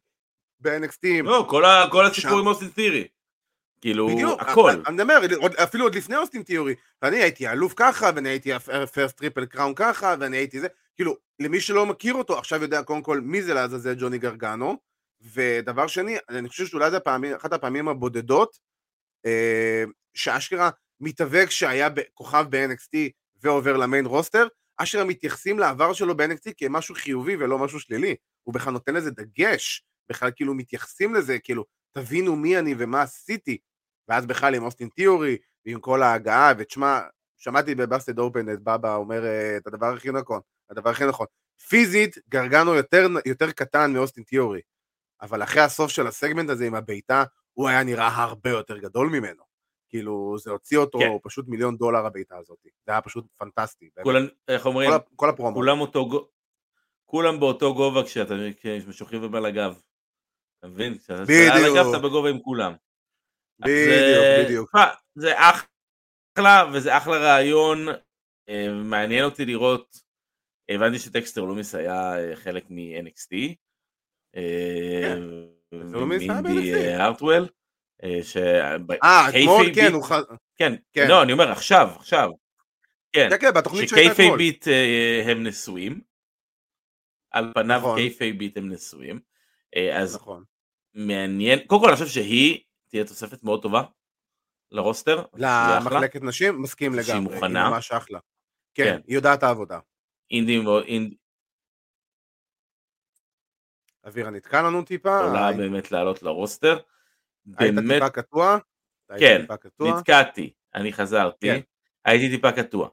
[0.60, 1.22] ב-NXT.
[1.22, 3.08] לא, כל, ה, כל הסיפור עם אוסטין תיאורי.
[3.80, 4.70] כאילו, בדיוק, הכל.
[4.86, 5.18] אני מדבר,
[5.62, 6.74] אפילו עוד לפני אוסטין תיאורי.
[7.02, 8.50] ואני הייתי אלוף ככה, ואני הייתי
[8.92, 10.68] first triple crown ככה, ואני הייתי זה.
[10.96, 14.76] כאילו, למי שלא מכיר אותו, עכשיו יודע קודם כל מי זה לעזאזל ג'וני גרגנו.
[15.34, 16.98] ודבר שני, אני חושב שאולי זה
[17.36, 18.58] אחת הפעמים הבודדות,
[19.26, 22.96] אה, שאשכרה מתאבק שהיה כוכב ב-NXT
[23.42, 28.16] ועובר ל main roster, אשכרה מתייחסים לעבר שלו ב-NXT כמשהו חיובי ולא משהו שלילי.
[28.42, 33.58] הוא בכלל נותן לזה דגש, בכלל כאילו מתייחסים לזה, כאילו, תבינו מי אני ומה עשיתי.
[34.08, 37.00] ואז בכלל עם אוסטין תיאורי, ועם כל ההגעה, ותשמע,
[37.36, 41.26] שמעתי בבאסטד אופן את בבא אומר אה, את הדבר הכי נכון, הדבר הכי נכון.
[41.68, 44.60] פיזית, גרגנו יותר, יותר קטן מאוסטין תיאורי,
[45.22, 49.47] אבל אחרי הסוף של הסגמנט הזה עם הבעיטה, הוא היה נראה הרבה יותר גדול ממנו.
[49.88, 51.10] כאילו, זה הוציא אותו כן.
[51.22, 52.58] פשוט מיליון דולר הבעיטה הזאת.
[52.86, 53.90] זה היה פשוט פנטסטי.
[54.02, 54.90] כולם, איך אומרים?
[54.90, 55.54] כל, כל הפרומו.
[55.54, 56.28] כולם, אותו,
[57.04, 58.34] כולם באותו גובה כשאתה
[58.88, 59.80] משוחים ובא לגב.
[60.58, 60.98] אתה מבין?
[60.98, 61.22] כשאתה
[61.52, 62.72] על הגב אתה בגובה עם כולם.
[63.58, 64.70] בדיוק, בדיוק.
[65.14, 67.88] זה אחלה, וזה אחלה רעיון.
[68.48, 69.96] אה, מעניין אותי לראות,
[70.68, 73.54] הבנתי שטקסטר לומיס היה אה, חלק מ-NXT.
[74.32, 75.18] כן.
[75.72, 77.57] לומיס היה ב-NXT.
[78.04, 78.96] ארטוול.
[79.04, 80.34] אה, אתמול כן, הוא חזר.
[80.56, 82.30] כן, כן, לא, אני אומר עכשיו, עכשיו.
[83.12, 84.26] כן, כן, בתוכנית שהייתה אתמול.
[84.26, 84.66] שקייפי ביט
[85.28, 86.00] הם נשואים.
[87.30, 87.98] על פניו נכון.
[87.98, 89.20] קייפי ביט הם נשואים.
[89.94, 90.44] אז נכון.
[90.94, 93.82] מעניין, קודם כל אני חושב שהיא תהיה תוספת מאוד טובה
[94.70, 95.24] לרוסטר.
[95.34, 97.04] למחלקת נשים, מסכים לגמרי.
[97.04, 97.64] שהיא מוכנה.
[97.64, 98.18] היא ממש אחלה.
[98.74, 99.00] כן, כן.
[99.06, 99.78] היא יודעת העבודה.
[100.30, 101.14] אינדי מאוד, אינד...
[104.04, 105.20] אווירה נתקע לנו טיפה.
[105.24, 106.78] יכולה באמת לעלות לרוסטר.
[107.58, 107.92] היית באמת...
[107.94, 108.58] טיפה קטוע?
[109.18, 109.44] כן,
[109.80, 111.60] נתקעתי, אני חזרתי, כן.
[112.04, 112.88] הייתי טיפה קטוע.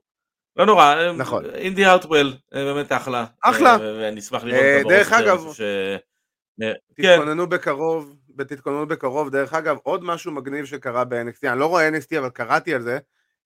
[0.55, 1.45] לא נורא, נכון.
[1.45, 3.25] אינדי הארטוול, באמת אחלה.
[3.41, 3.77] אחלה.
[3.81, 4.97] ואני אשמח לראות את ב roster.
[4.97, 5.61] דרך אגב, ש...
[6.61, 6.73] כן.
[6.95, 9.29] תתכוננו בקרוב, ותתכוננו בקרוב.
[9.29, 12.99] דרך אגב, עוד משהו מגניב שקרה ב-NXT, אני לא רואה NXT אבל קראתי על זה.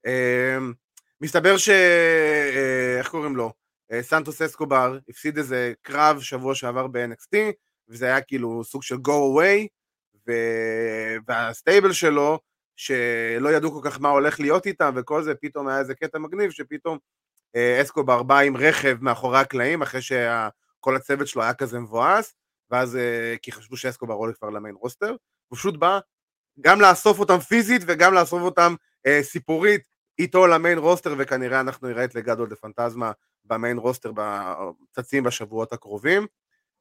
[0.08, 0.74] אמ,
[1.22, 1.70] מסתבר ש...
[1.70, 3.54] אה, איך קוראים לו?
[3.92, 7.38] אה, סנטוס אסקובר הפסיד איזה קרב שבוע שעבר ב-NXT,
[7.90, 9.68] וזה היה כאילו סוג של go away.
[11.28, 12.40] וה stable שלו,
[12.76, 16.52] שלא ידעו כל כך מה הולך להיות איתם וכל זה, פתאום היה איזה קטע מגניב,
[16.52, 16.98] שפתאום
[17.56, 22.34] אה, אסקובר בא עם רכב מאחורי הקלעים, אחרי שכל הצוות שלו היה כזה מבואס,
[22.72, 25.16] ואז אה, כי חשבו שאסקובר עולה כבר ל main roster,
[25.48, 26.00] הוא פשוט בא
[26.62, 29.82] גם לאסוף אותם פיזית וגם לאסוף אותם אה, סיפורית
[30.20, 33.12] איתו ל main roster, וכנראה אנחנו נראה את לגאדו דל פנטזמה
[33.46, 34.12] ב main roster
[34.92, 36.28] צצים בשבועות הקרובים,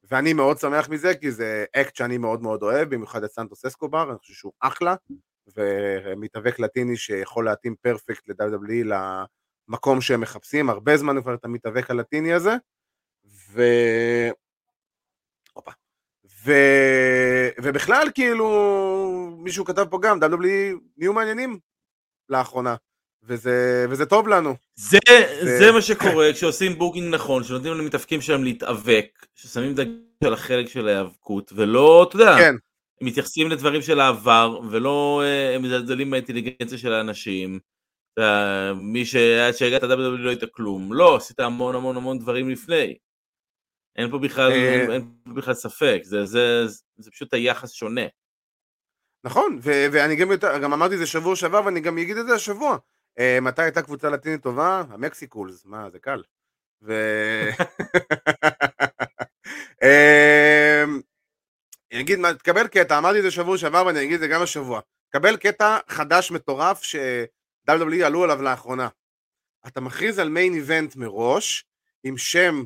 [0.03, 4.09] ואני מאוד שמח מזה, כי זה אקט שאני מאוד מאוד אוהב, במיוחד את סנטוס אסקובר,
[4.09, 4.95] אני חושב שהוא אחלה,
[5.55, 8.93] ומתאבק לטיני שיכול להתאים perfect ל-WWE
[9.69, 12.53] למקום שהם מחפשים, הרבה זמן כבר את המתאבק הלטיני הזה,
[13.25, 13.63] ו...
[15.53, 15.71] הופה.
[16.45, 16.51] ו...
[17.63, 18.47] ובכלל כאילו
[19.37, 21.59] מישהו כתב פה גם WWE נהיו מעניינים
[22.29, 22.75] לאחרונה
[23.23, 24.55] וזה, וזה טוב לנו.
[24.75, 24.97] זה,
[25.43, 25.59] ו...
[25.59, 29.89] זה מה שקורה כשעושים booking נכון, שנותנים למתאבקים שלהם להתאבק, ששמים דגש
[30.23, 32.55] על החלק של ההיאבקות, ולא, אתה יודע, כן.
[33.01, 37.59] מתייחסים לדברים של העבר, ולא אה, הם מזלזלים באינטליגנציה של האנשים.
[38.75, 42.97] מי שהגעת ל-WWE לא הייתה כלום, לא, עשית המון המון המון דברים לפני.
[43.95, 47.71] אין פה בכלל, אין, אה, אין פה בכלל ספק, זה, זה, זה, זה פשוט היחס
[47.71, 48.01] שונה.
[49.23, 50.29] נכון, ואני גם,
[50.61, 52.77] גם אמרתי את זה שבוע שעבר ואני גם אגיד את זה השבוע.
[53.19, 54.83] Uh, מתי הייתה קבוצה לטינית טובה?
[54.89, 56.23] המקסיקולס, מה, זה קל.
[56.81, 56.93] ו...
[59.83, 61.01] אמ,
[61.91, 64.81] אני אגיד, תקבל קטע, אמרתי את זה שבוע שעבר ואני אגיד את זה גם השבוע.
[65.09, 68.87] קבל קטע חדש מטורף ש-WWE עלו עליו לאחרונה.
[69.67, 71.65] אתה מכריז על מיין איבנט מראש,
[72.03, 72.63] עם שם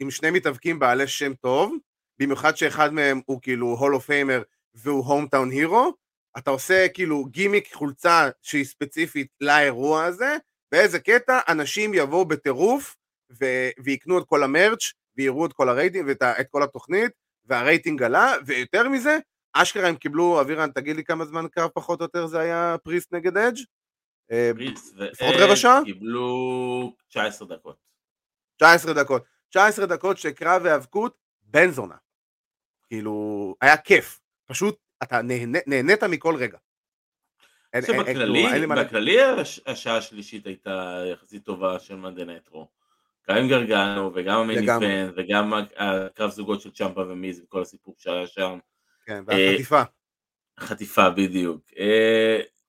[0.00, 1.76] עם שני מתאבקים בעלי שם טוב,
[2.18, 4.42] במיוחד שאחד מהם הוא כאילו הולו פיימר
[4.74, 5.92] והוא הומטאון הירו,
[6.38, 10.36] אתה עושה כאילו גימיק חולצה שהיא ספציפית לאירוע הזה,
[10.72, 12.96] באיזה קטע אנשים יבואו בטירוף
[13.40, 17.12] ו- ויקנו את כל המרץ' ויראו את כל הרייטינג ואת כל התוכנית
[17.44, 19.18] והרייטינג עלה, ויותר מזה,
[19.52, 23.12] אשכרה הם קיבלו, אבירן תגיד לי כמה זמן קרב פחות או יותר זה היה פריסט
[23.12, 23.56] נגד אדג'?
[24.32, 27.76] אה, פריסט ואדג' קיבלו 19 דקות.
[28.56, 29.24] 19 דקות.
[29.50, 31.96] 19 דקות של קרב והיאבקות, בן זונה.
[32.88, 34.20] כאילו, היה כיף.
[34.46, 36.58] פשוט, אתה נהנה, נהנית מכל רגע.
[37.86, 39.16] שבכללי, בכללי
[39.66, 42.68] השעה השלישית הייתה יחסית טובה של Monday Night Raw.
[43.30, 47.94] גם עם גרגנו וגם ה main event וגם הקרב זוגות של צ'מפה ומיז וכל הסיפור
[47.98, 48.58] שהיה שם.
[49.06, 49.82] כן, והחטיפה.
[50.60, 51.60] חטיפה בדיוק.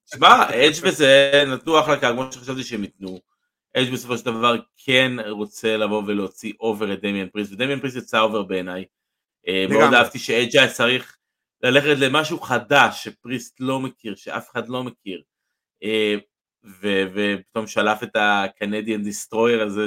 [0.06, 3.20] תשמע, אדג' וזה נתנו אחלה קרב, כמו שחשבתי שהם ייתנו.
[3.76, 8.20] אדג' בסופו של דבר כן רוצה לבוא ולהוציא over את דמיאן פריסט, ודמיאן פריסט יצא
[8.20, 8.86] over בעיניי.
[9.48, 11.15] אה, מאוד אהבתי שאדג' היה צריך
[11.64, 15.22] ללכת למשהו חדש שפריסט לא מכיר, שאף אחד לא מכיר.
[15.84, 16.16] אה,
[16.82, 19.86] ופתאום שלף את ה Canadian Destroyer הזה,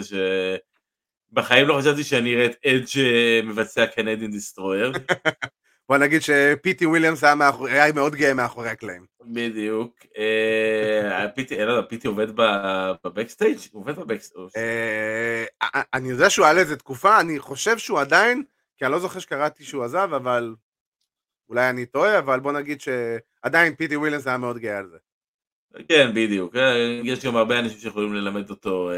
[1.33, 4.93] שבחיים לא חשבתי שאני אראה את אדג' אה, מבצע Canadian Destroyer.
[5.89, 7.69] בוא נגיד שפיטי וויליאמס היה, מאחור...
[7.69, 9.05] היה מאוד גאה מאחורי הקלעים.
[9.21, 9.97] בדיוק.
[10.19, 12.27] אה, פיטי, לא יודע, פיטי עובד
[13.05, 13.59] ב backstage?
[13.73, 14.49] הוא עובד ב backstage.
[15.95, 18.43] אני יודע שהוא היה לאיזה תקופה, אני חושב שהוא עדיין,
[18.77, 20.55] כי אני לא זוכר שקראתי שהוא עזב, אבל
[21.49, 24.99] אולי אני טועה, אבל בוא נגיד שעדיין פיטי וויליאמס היה מאוד גאה על זה.
[25.89, 26.57] כן, בדיוק.
[26.57, 28.91] אה, יש גם הרבה אנשים שיכולים ללמד אותו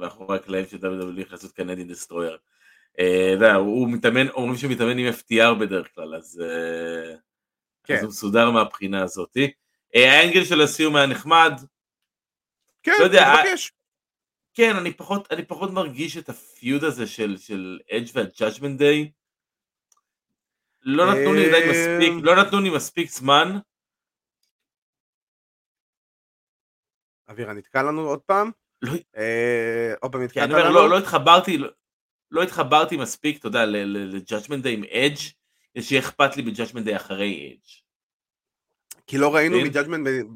[0.00, 2.38] מאחורי הקלעים של WWE לעשות Canadian Destroyer.
[3.32, 7.14] יודע, הוא מתאמן, אומרים שהוא מתאמן עם FTR בדרך כלל, אז, אה,
[7.84, 7.98] כן.
[8.00, 9.50] הוא מסודר מהבחינה הזאתי.
[9.94, 11.52] ה angle של הסיום היה נחמד.
[12.82, 13.72] כן, לא יודע, מתבקש.
[14.54, 19.10] כן, אני פחות, אני מרגיש את ה feud הזה של, של אדג' וה Judgment Day.
[20.82, 23.58] לא נתנו לי די מספיק, לא נתנו לי מספיק זמן.
[27.30, 28.50] אבירה נתקע לנו עוד פעם?
[28.82, 30.74] לא, אה, עוד פעם נתקעת לנו?
[30.74, 31.68] לא, לא התחברתי, לא,
[32.30, 35.16] לא התחברתי מספיק, אתה יודע, ל Judgment Day עם אדג',
[35.80, 37.68] שיהיה אכפת לי ב Judgment Day אחרי אדג'.
[39.06, 39.56] כי לא ראינו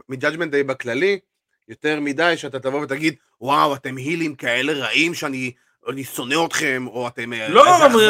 [0.08, 1.20] מ Judgment Day בכללי
[1.68, 5.52] יותר מדי שאתה תבוא ותגיד, וואו, אתם heel ים כאלה רעים שאני
[5.88, 7.32] אני שונא אתכם, או אתם...
[7.32, 7.64] אה, לא,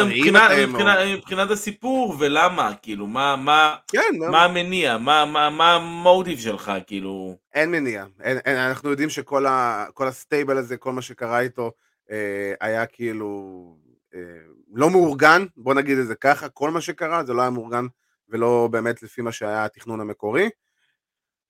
[0.05, 1.17] מבחינת, מבחינת, או...
[1.17, 7.37] מבחינת הסיפור, ולמה, כאילו, מה, מה, כן, מה המניע, מה, מה, מה המוטיב שלך, כאילו...
[7.53, 11.71] אין מניע, אין, אין, אנחנו יודעים שכל ה, הסטייבל הזה, כל מה שקרה איתו,
[12.11, 13.77] אה, היה כאילו
[14.15, 14.19] אה,
[14.73, 17.85] לא מאורגן, בוא נגיד את זה ככה, כל מה שקרה זה לא היה מאורגן
[18.29, 20.49] ולא באמת לפי מה שהיה התכנון המקורי.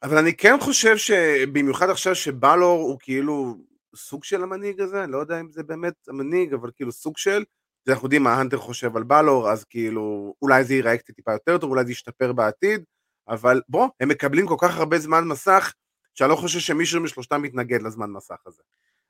[0.03, 3.55] אבל אני כן חושב שבמיוחד עכשיו שבלור הוא כאילו
[3.95, 7.43] סוג של המנהיג הזה, אני לא יודע אם זה באמת המנהיג, אבל כאילו סוג של,
[7.87, 11.57] אנחנו יודעים מה האנטר חושב על בלור, אז כאילו אולי זה ייראה קצת טיפה יותר
[11.57, 12.83] טוב, אולי זה ישתפר בעתיד,
[13.27, 15.73] אבל בוא, הם מקבלים כל כך הרבה זמן מסך,
[16.13, 18.63] שאני לא חושב שמישהו משלושתם מתנגד לזמן מסך הזה.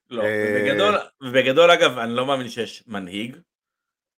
[0.10, 0.72] לא, אה,
[1.22, 3.38] ובגדול אגב, אני לא מאמין שיש מנהיג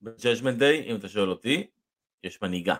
[0.01, 1.67] ב-Judgment Day, אם אתה שואל אותי,
[2.23, 2.75] יש מנהיגה.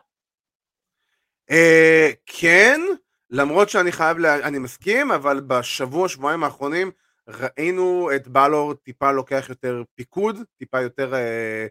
[1.52, 2.82] אה, כן,
[3.30, 4.18] למרות שאני חייב.
[4.26, 6.92] אני מסכים, אבל בשבוע, שבועיים האחרונים
[7.28, 11.68] ראינו את בלור טיפה לוקח יותר פיקוד, טיפה יותר, אה,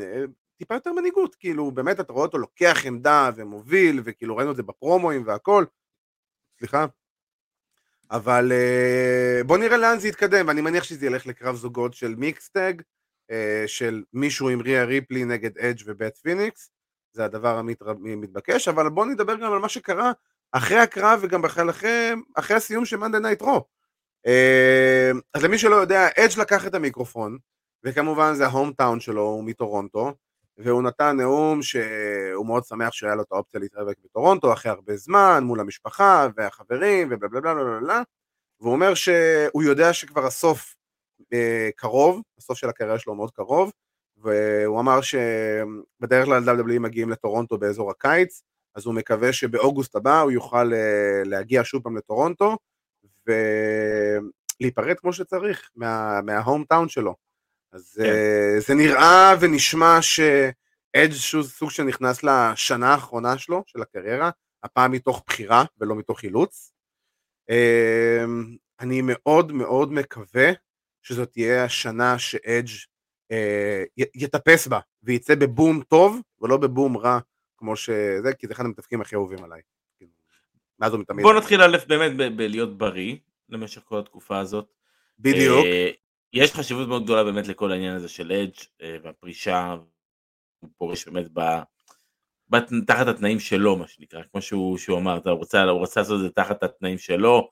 [0.00, 0.24] אה,
[0.56, 4.62] טיפה יותר מנהיגות, כאילו באמת אתה רואה אותו לוקח עמדה ומוביל, וכאילו ראינו את זה
[4.62, 5.64] בפרומואים והכל,
[6.58, 6.86] סליחה,
[8.10, 12.46] אבל אה, בוא נראה לאן זה יתקדם, ואני מניח שזה ילך לקרב זוגות של mixed
[12.46, 12.72] tag,
[13.66, 16.70] של מישהו עם ריה ריפלי נגד אדג' ובית פיניקס,
[17.12, 20.12] זה הדבר המתבקש, אבל בוא נדבר גם על מה שקרה
[20.52, 23.64] אחרי הקרב וגם בכלל אחרי, אחרי הסיום של Monday Night Raw.
[25.34, 27.38] אז למי שלא יודע, אדג' לקח את המיקרופון,
[27.84, 30.14] וכמובן זה ה hometown שלו, הוא מטורונטו,
[30.58, 35.44] והוא נתן נאום שהוא מאוד שמח שהיה לו את האופציה להתאבק בטורונטו אחרי הרבה זמן,
[35.44, 38.02] מול המשפחה והחברים ובלה בלה בלה בלה בלה,
[38.60, 40.74] והוא אומר שהוא יודע שכבר הסוף
[41.32, 43.72] אה, קרוב, הסוף של הקריירה שלו מאוד קרוב,
[44.16, 48.42] והוא אמר שבדרך כלל WWE מגיעים לטורונטו באזור הקיץ,
[48.74, 52.56] אז הוא מקווה שבאוגוסט הבא הוא יוכל אה, להגיע שוב פעם לטורונטו
[53.28, 57.14] ולהיפרד כמו שצריך מה, מההום טאון שלו.
[57.72, 58.04] אז כן.
[58.04, 64.30] uh, זה נראה ונשמע שאדג' שהוא סוג שנכנס לשנה האחרונה שלו, של הקריירה,
[64.62, 66.72] הפעם מתוך בחירה ולא מתוך אילוץ.
[67.50, 68.28] Uh,
[68.80, 70.50] אני מאוד מאוד מקווה
[71.02, 72.68] שזאת תהיה השנה שאדג'
[73.32, 77.18] uh, יטפס בה ויצא בבום טוב ולא בבום רע
[77.56, 79.60] כמו שזה, כי זה אחד המתפקים הכי אהובים עליי.
[80.80, 81.22] מאז ומתמיד.
[81.22, 83.16] בוא נתחיל א' באמת בלהיות בריא
[83.48, 84.66] למשך כל התקופה הזאת.
[85.18, 85.66] בדיוק.
[86.32, 89.76] יש חשיבות מאוד גדולה באמת לכל העניין הזה של אדג' אה, והפרישה,
[90.60, 91.40] הוא פורש באמת ב...
[92.86, 96.62] תחת התנאים שלו מה שנקרא, כמו שהוא, שהוא אמר, הוא רוצה לעשות את זה תחת
[96.62, 97.50] התנאים שלו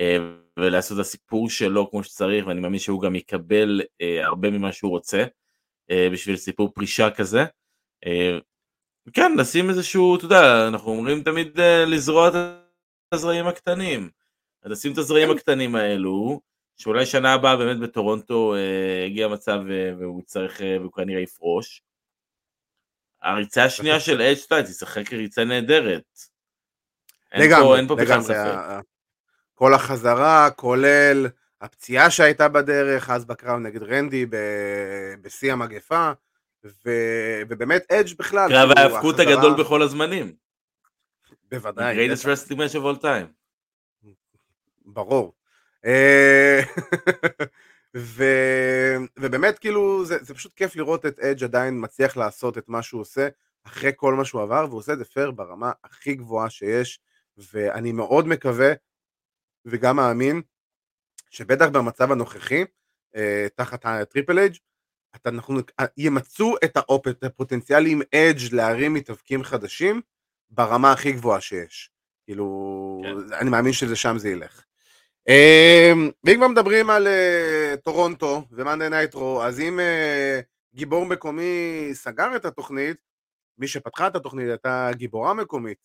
[0.00, 0.16] אה,
[0.58, 4.90] ולעשות את הסיפור שלו כמו שצריך ואני מאמין שהוא גם יקבל אה, הרבה ממה שהוא
[4.90, 5.24] רוצה
[6.12, 7.44] בשביל סיפור פרישה כזה.
[9.12, 12.32] כן, לשים איזשהו, אתה יודע, אנחנו אומרים תמיד לזרוע את
[13.12, 14.10] הזרעים הקטנים.
[14.62, 15.36] אז לשים את הזרעים כן.
[15.36, 16.40] הקטנים האלו,
[16.76, 21.82] שאולי שנה הבאה באמת בטורונטו אה, הגיע מצב אה, והוא צריך, אה, והוא כנראה יפרוש.
[23.22, 26.02] הריצה השנייה של אדג' תשחק ריצה נהדרת.
[27.34, 28.54] לגמרי, אין פה בכלל ספק.
[29.54, 31.26] כל החזרה, כולל
[31.60, 34.26] הפציעה שהייתה בדרך, אז בקרב נגד רנדי
[35.22, 36.12] בשיא המגפה,
[36.64, 36.90] ו...
[37.48, 38.48] ובאמת אדג' בכלל.
[38.48, 39.34] קרב ההאבקות החזרה...
[39.34, 40.47] הגדול בכל הזמנים.
[41.50, 41.96] בוודאי.
[41.96, 43.28] Greatest wrestling match of all time.
[44.86, 45.34] ברור.
[45.84, 46.60] אה,
[47.96, 48.24] ו...
[49.18, 53.00] ובאמת כאילו זה, זה פשוט כיף לראות את אדג' עדיין מצליח לעשות את מה שהוא
[53.00, 53.28] עושה
[53.64, 57.00] אחרי כל מה שהוא עבר והוא עושה את זה פייר ברמה הכי גבוהה שיש
[57.36, 58.72] ואני מאוד מקווה
[59.64, 60.42] וגם מאמין
[61.30, 62.64] שבטח במצב הנוכחי
[63.16, 64.54] אה, תחת הטריפל אייץ'
[65.26, 65.60] אנחנו
[66.74, 70.00] האופ, את הפוטנציאל עם אדג' להרים מתאבקים חדשים
[70.50, 71.90] ברמה הכי גבוהה שיש.
[72.24, 73.34] כאילו כן.
[73.34, 74.64] אני מאמין שזה שם זה ילך.
[75.28, 80.40] אמ, ואם כבר מדברים על אה, טורונטו ו Monday Night Raw, אז אם אה,
[80.74, 82.96] גיבור מקומי סגר את התוכנית,
[83.58, 85.78] מי שפתחה את התוכנית הייתה גיבורה מקומית,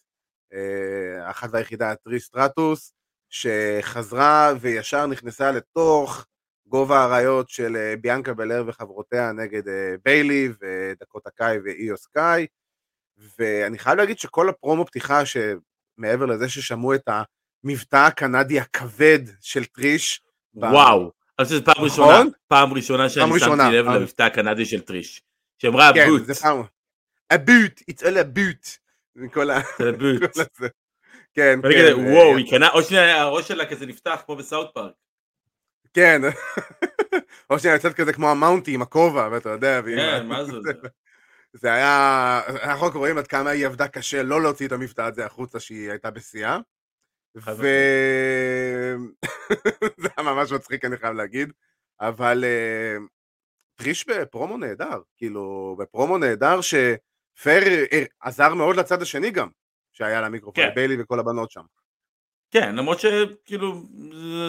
[0.53, 2.93] אה, אחת והיחידה טריש סטרטוס,
[3.29, 6.25] שחזרה וישר נכנסה לתוך
[6.67, 9.63] גוב האריות של ביאנקה בלר וחברותיה נגד
[10.05, 12.47] ביילי ודקוטה קאי ואיו סקאי,
[13.39, 17.09] ואני חייב להגיד שכל הפרומו פתיחה, שמעבר לזה ששמעו את.
[17.63, 20.21] המבטא הקנדי הכבד של טריש.
[20.53, 22.29] וואו, אני חושב שזו פעם ראשונה, נכון?
[22.47, 25.21] פעם ראשונה שאני שמתי לב למבטא הקנדי של טריש.
[25.57, 26.19] שאמרה הבוט.
[26.19, 26.63] כן, זה פעם...
[27.29, 28.77] הבוט, it's all a boot.
[29.33, 29.57] כל ה...
[29.89, 30.37] הבוט.
[31.33, 31.93] כן, כן.
[31.97, 34.93] וואו, היא קנה, או שנייה, הראש שלה כזה נפתח כמו בסאוט פארק.
[35.93, 36.21] כן,
[37.49, 39.81] או שנייה יוצאת כזה כמו המאונטי עם הכובע, ואתה יודע.
[39.81, 40.51] כן, מה זה?
[41.53, 45.59] זה היה, אנחנו רואים עד כמה היא עבדה קשה לא להוציא את המבטא הזה החוצה
[45.59, 46.57] שהיא הייתה בשיאה.
[47.35, 48.95] וזה
[50.17, 51.53] היה ממש מצחיק אני חייב להגיד,
[51.99, 52.97] אבל אה,
[53.75, 57.85] טריש בפרומו נהדר, כאילו בפרומו נהדר שפייר
[58.19, 59.49] עזר מאוד לצד השני גם,
[59.93, 60.71] שהיה לה מיקרופון, כן.
[60.75, 61.63] ביילי וכל הבנות שם.
[62.51, 63.83] כן, למרות שכאילו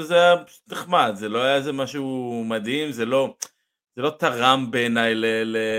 [0.02, 0.34] זה היה
[0.66, 3.36] נחמד, זה לא היה איזה משהו מדהים, זה לא,
[3.96, 5.14] זה לא תרם בעיניי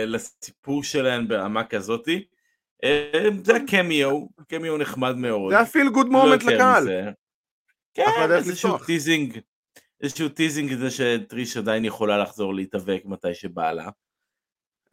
[0.06, 2.25] לסיפור שלהן ברמה כזאתי.
[2.84, 3.65] אה, זה היה
[4.47, 5.51] קמיו, נחמד מאוד.
[5.51, 6.88] זה היה feel good moment לקהל.
[7.93, 9.39] כן, איזשהו teasing,
[10.01, 13.89] איזשהו teasing זה שטריש עדיין יכולה לחזור להתאבק מתי שבא לה.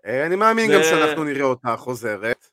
[0.07, 2.47] אה, אני מאמין גם שאנחנו נראה אותה חוזרת.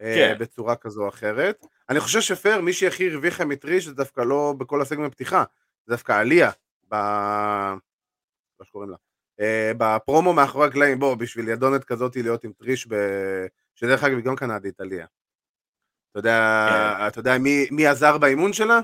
[0.00, 0.38] אה, כן.
[0.38, 1.66] בצורה כזו או אחרת.
[1.88, 5.44] אני חושב שפייר, מי שהכי הרוויחה מטריש זה דווקא לא בכל הסגמנט פתיחה,
[5.86, 6.50] זה דווקא עליה,
[6.88, 6.94] ב...
[6.94, 8.96] מה שקוראים לה.
[9.40, 12.94] Uh, בפרומו מאחורי הקלעים, בוא, בשביל ידונת כזאת להיות עם טריש, ב...
[13.74, 15.06] שדרך אגב היא גם קנדית עליה.
[16.10, 17.06] אתה יודע, כן.
[17.06, 18.80] אתה יודע מי, מי עזר באימון שלה?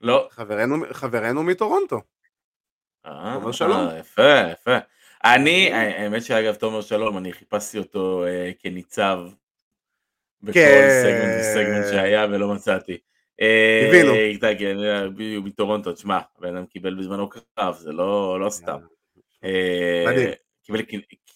[0.00, 0.28] לא.
[0.30, 2.00] חברנו, חברנו מטורונטו.
[3.06, 3.88] אה, שלום.
[3.98, 4.78] יפה, יפה.
[5.24, 9.20] אני, האמת שאגב, תומר שלום, אני חיפשתי אותו אה, כניצב
[10.42, 11.02] בכל כן.
[11.02, 12.98] סגמנט וסגמנט שהיה ולא מצאתי.
[13.88, 14.14] הבינו.
[14.14, 14.76] אה, כן,
[15.36, 18.78] הוא מטורונטו, תשמע, הבן אדם קיבל בזמנו קרב, זה לא, לא סתם.
[19.44, 20.32] אה.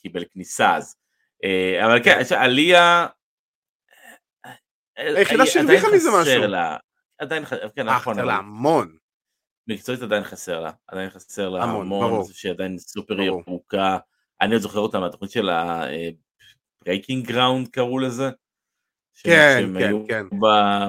[0.02, 0.96] קיבל, כניסה אז.
[1.44, 3.06] אה, אבל כן, עליה...
[4.96, 6.42] היחידה שהרוויחה מזה משהו.
[7.18, 7.44] עדיין,
[7.76, 8.14] כן, נכון.
[8.14, 8.96] חסר לה המון.
[9.68, 13.98] מקצועית עדיין חסר לה, עדיין חסר לה המון, המון שהיא עדיין סופר ירוקה,
[14.40, 18.30] אני עוד זוכר אותה מהתוכנית של ה-breaking ground קראו לזה,
[19.22, 20.26] כן, כן, כן,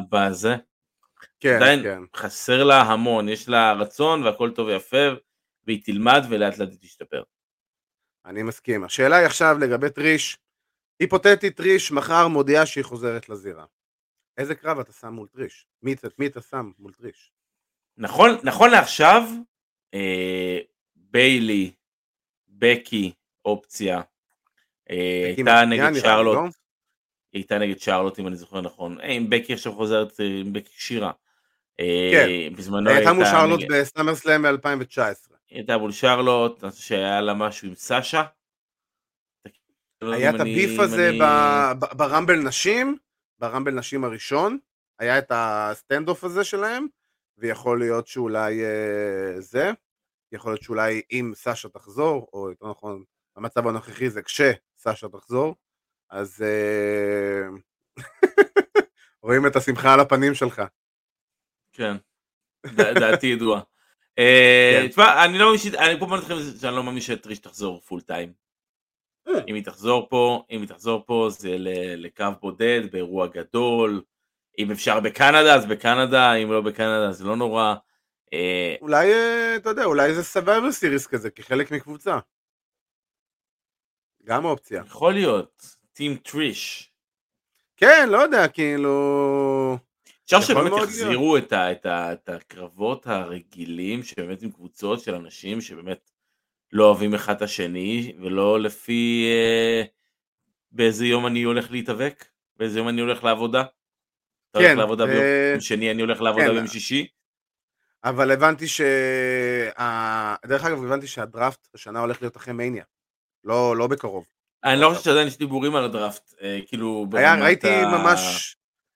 [0.10, 0.56] בזה,
[1.40, 2.02] כן, עדיין כן.
[2.16, 5.08] חסר לה המון, יש לה רצון והכל טוב ויפה,
[5.66, 7.24] והיא תלמד ולאט לאט היא תשתפר.
[8.26, 10.38] אני מסכים, השאלה היא עכשיו לגבי טריש,
[11.00, 13.66] היפותטית טריש מחר מודיעה שהיא חוזרת לזירה.
[14.38, 15.68] איזה קרב אתה שם מול טריש?
[15.82, 17.32] מי, מי אתה שם מול טריש?
[17.98, 19.24] נכון, נכון לעכשיו,
[19.94, 20.60] אה,
[20.96, 21.72] ביילי,
[22.48, 23.14] בקי,
[23.46, 24.02] אופציה,
[24.90, 26.54] אה, הייתה נגד שרלוט,
[27.34, 27.40] לא?
[27.40, 30.74] הייתה נגד שרלוט אם אני זוכר נכון, אה, אם בקי עכשיו חוזרת, אה, עם בקי
[30.78, 31.12] שירה.
[31.80, 33.62] אה, כן, בזמנו הייתה מול שרלוט.
[33.70, 35.34] ב SummerSlam ב-2019.
[35.50, 38.24] הייתה מול שרלוט, אני חושב שהיה לה משהו עם סאשה.
[40.02, 41.12] היה את ה beef הזה.
[41.94, 42.98] ב Rumble נשים,
[43.40, 44.58] ב Rumble נשים הראשון,
[45.00, 46.88] היה את ה standoff הזה שלהם,
[47.38, 48.62] ויכול להיות שאולי
[49.40, 49.72] זה,
[50.32, 53.04] יכול להיות שאולי אם סשה תחזור, או יותר נכון,
[53.36, 55.56] המצב הנוכחי זה כשסשה תחזור,
[56.10, 57.48] אז אה,
[59.24, 60.62] רואים את השמחה על הפנים שלך.
[61.74, 61.98] כן,
[62.76, 63.62] דעתי ידועה.
[64.20, 64.88] אה, כן.
[64.88, 68.34] תשמע, אני לא מאמין, אני פה נתחיל שאני לא מאמין שטריש תחזור פול טיים.
[69.48, 71.56] אם היא תחזור פה, אם היא תחזור פה זה
[71.98, 74.02] לקו בודד, באירוע גדול,
[74.60, 77.76] אם אפשר בקנדה אז בקנדה, אם לא בקנדה אז לא נורא.
[78.34, 82.20] אה, אולי, אה, אתה יודע, אולי זה סבבה סיריס כזה, כחלק מקבוצה.
[84.24, 84.84] גם אופציה.
[84.86, 86.92] יכול להיות, טים טריש.
[87.78, 89.78] כן, לא יודע, כאילו...
[90.26, 95.62] אפשר שבאמת יחזירו את, ה, את, ה, את הקרבות הרגילים, שבאמת עם קבוצות של אנשים
[95.62, 96.12] שבאמת
[96.72, 99.84] לא אוהבים אחד את השני, ולא לפי אה,
[100.72, 102.26] באיזה יום אני הולך להתאבק,
[102.58, 103.62] באיזה יום אני הולך לעבודה.
[104.52, 106.54] אתה הולך כן, לעבודה ביום אה, שני, אני הולך לעבודה כן.
[106.54, 107.08] ביום שישי.
[108.04, 108.82] אבל הבנתי ש...
[110.46, 112.84] דרך אגב, הבנתי שהדראפט השנה הולך להיות אחרי מניה.
[113.44, 114.37] לא, לא בקרוב.
[114.64, 117.08] אני לא חושב שעדיין יש דיבורים על הדראפט, אה, כאילו...
[117.14, 117.86] היה, ראיתי.
[117.86, 118.54] ממש...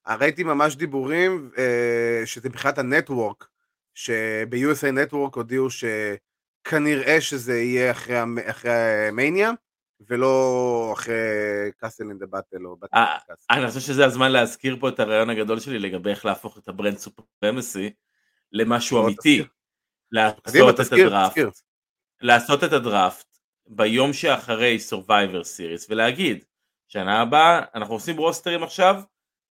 [0.07, 3.47] ראיתי ממש דיבורים אה, שזה מבחינת ה network,
[3.93, 8.71] שב-USA Network הודיעו שכנראה שזה יהיה אחרי, אחרי
[9.11, 9.51] מניה,
[10.09, 11.15] ולא אחרי
[11.77, 13.17] Castle in the Battle או Battle אה,
[13.49, 16.72] אני חושב שזה הזמן להזכיר פה את הרעיון הגדול שלי לגבי איך להפוך את ה
[16.72, 17.91] brand supremacy
[18.51, 19.43] למשהו אמיתי.
[20.11, 21.37] לעשות את הדראפט.
[22.21, 23.30] לעשות את הדראפט
[23.67, 26.45] ביום שאחרי Survivor Series ולהגיד
[26.87, 29.01] שנה הבאה אנחנו עושים roster ים עכשיו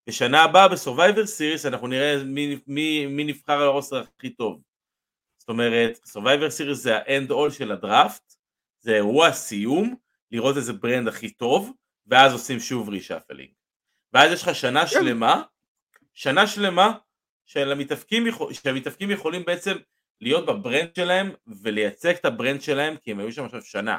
[0.07, 4.61] ושנה הבאה ב-Survivor Series אנחנו נראה מי, מי, מי נבחר על ה roster הכי טוב.
[5.37, 8.33] זאת אומרת Survivor Series זה ה end all של הדראפט
[8.79, 9.95] זה אירוע הסיום
[10.31, 11.73] לראות איזה brand הכי טוב,
[12.07, 13.51] ואז עושים שוב reshuffling.
[14.13, 14.87] ואז יש לך שנה כן.
[14.87, 15.41] שלמה,
[16.13, 16.93] שנה שלמה,
[17.45, 19.77] שהמתאבקים יכול, שהמתאבקים יכולים בעצם
[20.21, 23.97] להיות ב brand שלהם ולייצג את ה brand שלהם כי הם היו שם עכשיו שנה.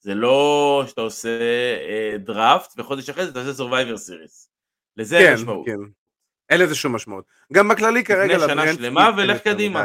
[0.00, 1.38] זה לא שאתה עושה
[1.88, 4.48] אה, דראפט וחודש אחרי זה אתה עושה survivor series.
[4.96, 5.66] לזה כן, אין משמעות.
[5.66, 5.78] כן.
[6.50, 7.24] אין לזה שום משמעות.
[7.52, 9.84] גם בכללי כרגע לפני שנה שלמה ולך קדימה.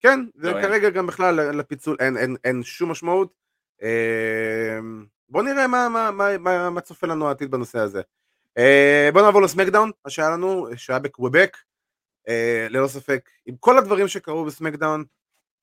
[0.00, 3.34] כן, לא, וכרגע גם בכלל לפיצול אין, אין, אין שום משמעות.
[3.82, 4.78] אה,
[5.28, 8.02] בוא נראה מה, מה, מה, מה, מה צופה לנו העתיד בנושא הזה.
[8.58, 11.67] אה, בוא נעבור ל SmackDown, מה שהיה לנו, שהיה בקוובק, אה,
[12.70, 15.04] ללא ספק, עם כל הדברים שקרו ב SmackDown,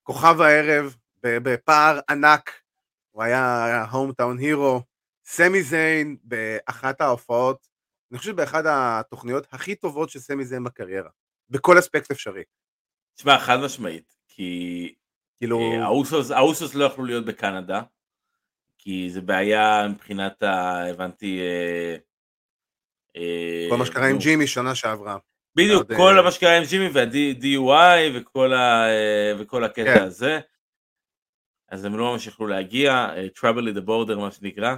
[0.04, 2.52] כוכב הערב, בפער ענק,
[3.12, 4.82] הוא היה hometown hero,
[5.26, 7.68] סמי זיין באחת ההופעות,
[8.12, 11.10] אני חושב באחת התוכניות הכי טובות של סמי זיין בקריירה,
[11.50, 12.44] בכל אספקט אפשרי.
[13.16, 14.94] תשמע, חד משמעית, כי
[15.38, 15.60] כאילו...
[15.60, 17.82] אה, האוסוס, האוסוס לא יכלו להיות בקנדה,
[18.78, 20.86] כי זה בעיה מבחינת ה...
[20.90, 21.40] הבנתי...
[21.40, 21.96] אה,
[23.16, 25.18] אה, כל מה שקרה עם ג'ימי שנה שעברה.
[25.56, 28.86] בדיוק, כל מה שקרה עם ג'ימי וה-DUI וכל, ה,
[29.40, 30.04] וכל הקטע כן.
[30.04, 30.40] הזה.
[31.70, 34.76] אז הם לא ממש יכלו להגיע, Trouble in the border מה שנקרא.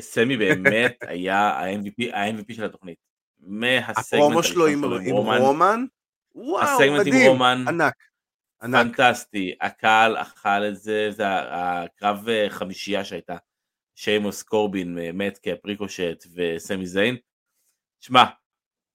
[0.00, 2.98] סמי באמת היה ה-MVP של התוכנית.
[3.88, 5.84] הפרומו שלו עם, עם רומן,
[6.34, 7.94] וואו, הסגמנט מדהים, עם רומן, ענק.
[8.62, 8.96] ענק.
[8.96, 13.36] פנטסטי, הקהל אכל את זה, זה הקרב חמישייה שהייתה,
[13.94, 17.16] שיימוס קורבין, מאדקאפ, ריקושט וסמי זיין.
[18.00, 18.24] שמע,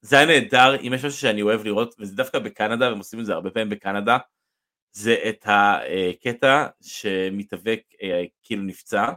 [0.02, 3.26] זה היה נהדר, אם יש משהו שאני אוהב לראות, וזה דווקא בקנדה, והם עושים את
[3.26, 4.18] זה הרבה פעמים בקנדה,
[4.91, 7.82] זה את הקטע שמתאבק
[8.43, 9.12] כאילו נפצע,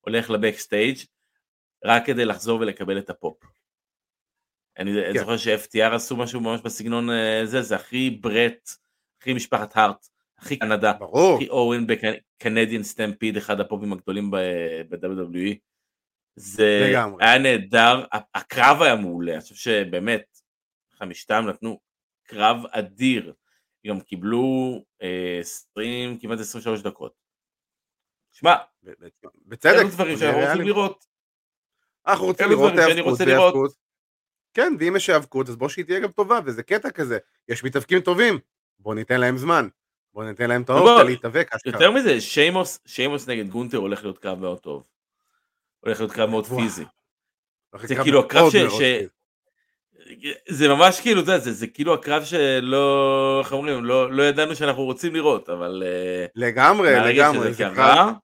[0.00, 0.98] הולך ל backstage
[1.84, 3.44] רק כדי לחזור ולקבל את הפופ.
[4.78, 5.18] אני כן.
[5.18, 7.08] זוכר ש-FTR עשו משהו ממש בסגנון
[7.44, 8.70] זה, זה הכי ברט,
[9.20, 10.08] הכי משפחת הארט,
[10.38, 11.34] הכי קנדה, ברור.
[11.36, 15.67] הכי אורן בקנדיאן סטמפיד, אחד הפופים הגדולים ב-WWE.
[16.38, 17.24] זה לגמרי.
[17.24, 20.38] היה נהדר, הקרב היה מעולה, אני חושב שבאמת,
[20.98, 21.80] חמישתם נתנו
[22.22, 23.34] קרב אדיר,
[23.86, 27.12] גם קיבלו אה, 20, כמעט 23 דקות.
[28.32, 28.54] שמע,
[29.46, 31.04] בצדק, אלו דברים שאנחנו רוצים לראות.
[32.06, 33.72] אנחנו רוצים לראות היאבקות,
[34.54, 37.18] כן, ואם יש היאבקות אז בוא שהיא תהיה גם טובה, וזה קטע כזה,
[37.48, 38.38] יש מתאבקים טובים,
[38.78, 39.68] בוא ניתן להם זמן,
[40.14, 41.50] בוא ניתן להם את האופציה להתאבק.
[41.66, 42.20] יותר מזה,
[42.86, 44.88] שיימוס נגד גונטר הולך להיות קרב מאוד טוב.
[45.80, 46.84] הולך להיות קרב מאוד פיזי.
[47.82, 48.82] זה כאילו הקרב ש...
[50.48, 54.84] זה ממש כאילו, זה, זה, זה כאילו הקרב שלא, איך אומרים, לא, לא ידענו שאנחנו
[54.84, 55.82] רוצים לראות, אבל...
[55.86, 58.14] אה, לגמרי, לגמרי, זה קרב,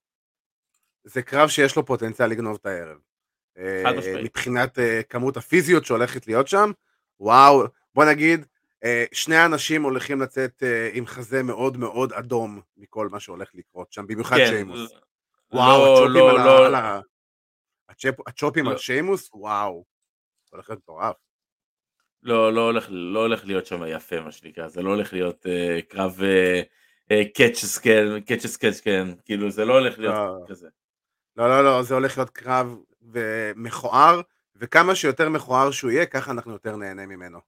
[1.04, 2.96] זה קרב שיש לו פוטנציאל לגנוב את הערב.
[3.98, 4.24] משמעית.
[4.24, 6.70] מבחינת אה, כמות הפיזיות שהולכת להיות שם,
[7.20, 8.46] וואו, בוא נגיד,
[8.84, 14.06] אה, שני אנשים הולכים לצאת עם חזה מאוד מאוד אדום מכל מה שהולך לקרות שם,
[14.06, 14.92] במיוחד כן, שיימוס.
[14.92, 17.00] לא, וואו, הצ'ופים לא, על לא, ה...
[18.26, 18.70] הצ'ופים לא.
[18.70, 19.84] על שיימוס, וואו,
[20.50, 21.16] הולך להיות מטורף.
[22.22, 25.82] לא, לא הולך, לא הולך להיות שם יפה מה שנקרא, זה לא הולך להיות uh,
[25.88, 26.20] קרב
[27.34, 30.44] קאצ'ס כן, קאצ'ס קאצ' כן, כאילו זה לא הולך להיות לא.
[30.48, 30.68] כזה.
[31.36, 32.76] לא, לא, לא, זה הולך להיות קרב
[33.56, 34.20] מכוער,
[34.56, 37.38] וכמה שיותר מכוער שהוא יהיה, ככה אנחנו יותר נהנה ממנו.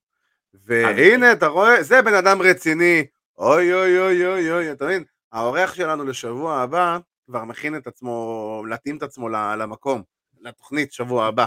[0.54, 3.06] והנה, אתה רואה, זה בן אדם רציני,
[3.38, 5.04] אוי אוי אוי אוי אוי, אתה מבין?
[5.32, 10.02] האורח שלנו לשבוע הבא כבר מכין את עצמו, להתאים את עצמו למקום,
[10.46, 11.46] לתוכנית שבוע הבא.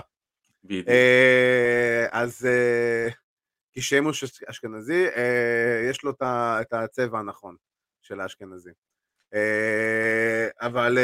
[0.63, 0.87] בדיוק.
[0.87, 3.07] אה, אז אה,
[3.71, 6.11] כי שיימוס אשכנזי, אה, יש לו
[6.61, 7.55] את הצבע הנכון
[8.01, 8.69] של האשכנזי.
[10.61, 10.97] אבל...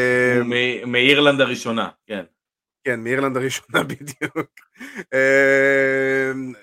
[0.85, 2.25] מאירלנד הראשונה, כן.
[2.83, 4.51] כן, מאירלנד הראשונה בדיוק.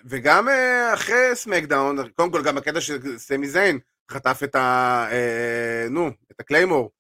[0.05, 0.49] וגם
[0.95, 3.78] אחרי SmackDown, קודם כל גם הקטע של סמי זיין
[4.11, 5.07] חטף את ה...
[5.91, 6.91] נו, את ה Claymore,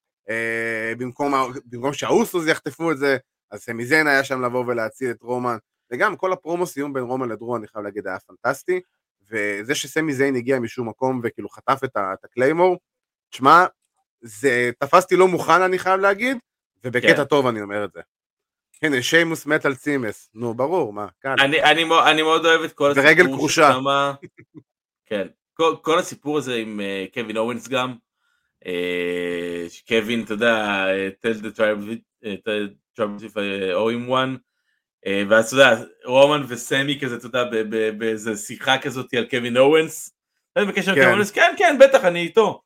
[0.98, 1.32] במקום,
[1.66, 3.16] במקום שהאוסוס יחטפו את זה,
[3.52, 5.56] אז סמי זיין היה שם לבוא ולהציל את רומן,
[5.92, 8.80] וגם כל הפרומו סיום בין רומן לדרו, אני חייב להגיד, היה פנטסטי,
[9.30, 12.76] וזה שסמי זיין הגיע משום מקום וכאילו חטף את, הקליימור,
[13.30, 13.64] תשמע,
[14.20, 16.36] זה תפסתי לא מוכן אני חייב להגיד,
[16.84, 17.24] ובקטע כן.
[17.24, 18.00] טוב אני אומר את זה.
[18.82, 21.34] הנה, שיימוס מת על צימס, נו ברור, מה, קל.
[21.40, 23.72] אני, אני, אני מאוד אוהב את כל הסיפור ורגל כרושה.
[23.72, 24.12] ששמה-
[25.06, 27.94] כן, כל, כל הסיפור הזה עם אה, קווין אורנס גם,
[28.66, 30.54] אה, קווין, אתה יודע,
[30.88, 31.92] אה, tell the tribe,
[32.24, 32.34] אה,
[32.98, 34.38] him one,
[35.06, 37.44] אה, ואז אתה יודע, רומן וסמי כזה, אתה יודע,
[37.98, 40.16] באיזה שיחה כזאת על קווין אורנס,
[40.56, 41.02] אני בקשר עם כן.
[41.02, 42.62] קווין אורנס, כן, כן, בטח, אני איתו.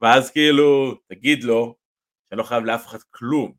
[0.00, 1.76] ואז כאילו, תגיד לו,
[2.28, 3.52] שאני לא חייב לאף אחד כלום.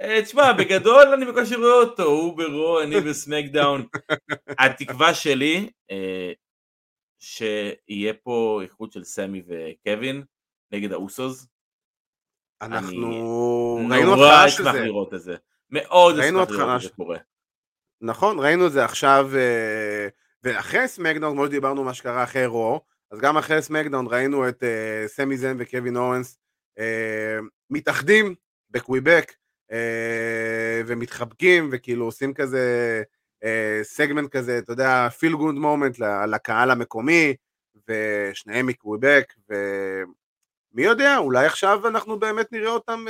[0.00, 3.86] אה, תשמע, בגדול אני בקושי רואה אותו, הוא ברו, אני בסמקדאון.
[4.58, 6.32] התקווה שלי, אה,
[7.18, 10.24] שיהיה פה איחוד של סמי וקווין
[10.72, 11.46] נגד האוסוס.
[12.62, 13.08] אנחנו
[13.90, 15.36] ראינו נורא התחלה של אשמח זה, לראות את זה.
[15.70, 17.18] מאוד ראינו אשמח לראות התחלה של- קורה.
[18.00, 20.08] נכון, ראינו את זה עכשיו, אה,
[20.42, 25.08] ואחרי SmackDown, כמו שדיברנו מה שקרה אחרי Raw, אז גם אחרי SmackDown ראינו את uh,
[25.08, 26.38] סמי זיין וקווין אוונס
[26.78, 26.82] uh,
[27.70, 28.34] מתאחדים
[28.70, 29.32] בקוויבק
[30.86, 33.02] ומתחבקים וכאילו עושים כזה
[33.82, 37.34] סגמנט כזה, אתה יודע, feel good moment לקהל המקומי
[37.88, 43.04] ושניהם מקוויבק ומי יודע, אולי עכשיו אנחנו באמת נראה אותם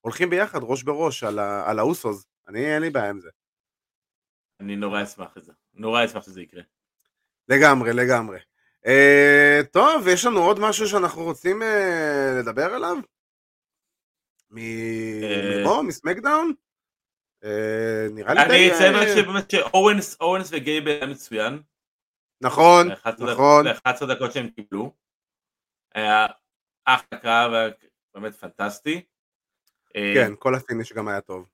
[0.00, 3.28] הולכים ביחד ראש בראש על, על האוסוס, אני אין לי בעיה עם זה.
[4.60, 6.62] אני נורא אשמח לזה, נורא אשמח שזה יקרה.
[7.48, 8.38] לגמרי, לגמרי.
[8.84, 12.96] Uh, טוב, יש לנו עוד משהו שאנחנו רוצים uh, לדבר עליו?
[14.50, 16.52] מפה, מסמקדאון?
[17.44, 17.48] Uh,
[18.10, 21.62] נראה לי אני אציין רק שבאמת שאוונס אוונס וגייבל היה מצוין.
[22.40, 22.88] נכון,
[23.18, 23.66] נכון.
[23.66, 24.94] ל-11 דקות שהם קיבלו.
[25.94, 26.26] היה
[26.84, 27.72] אחלה קרב,
[28.14, 29.04] באמת פנטסטי.
[29.94, 31.48] כן, כל ה finish גם היה טוב.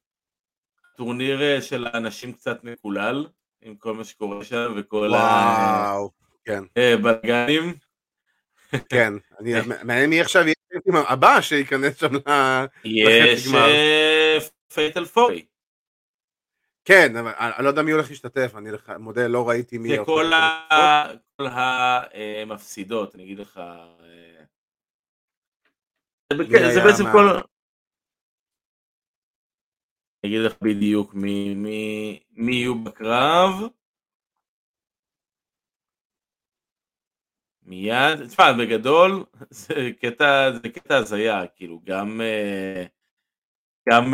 [0.97, 3.27] טורניר של הנשים קצת מקולל.
[3.65, 6.11] עם כל מה שקורה שם וכל וואו,
[6.45, 6.65] כן.
[6.77, 7.75] הבלגנים.
[8.89, 9.13] כן,
[9.85, 10.55] מעניין מי עכשיו יהיה
[11.09, 12.13] הבא שייכנס שם
[12.85, 13.49] יש
[14.75, 15.47] פייטל פורי.
[16.85, 19.89] כן, אבל אני לא יודע מי הולך להשתתף, אני מודה, לא ראיתי מי...
[19.89, 20.31] זה כל
[21.39, 23.61] המפסידות, אני אגיד לך...
[26.73, 27.29] זה בעצם כל...
[30.25, 33.51] אני אגיד לך בדיוק מי, מי, מי יהיו בקרב.
[37.63, 42.85] מיד, תשמע, בגדול זה קטע, זה קטע הזיה, כאילו גם, אה,
[43.89, 44.05] גם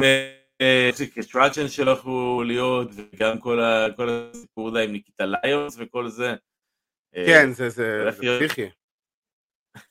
[1.15, 6.09] קסטראצ'ן אה, שלא יכלו להיות, וגם כל, ה, כל הסיפור דה עם ניקיטה ליונס וכל
[6.09, 6.35] זה.
[7.17, 8.71] אה, כן, זה, זה, זה פסיכי.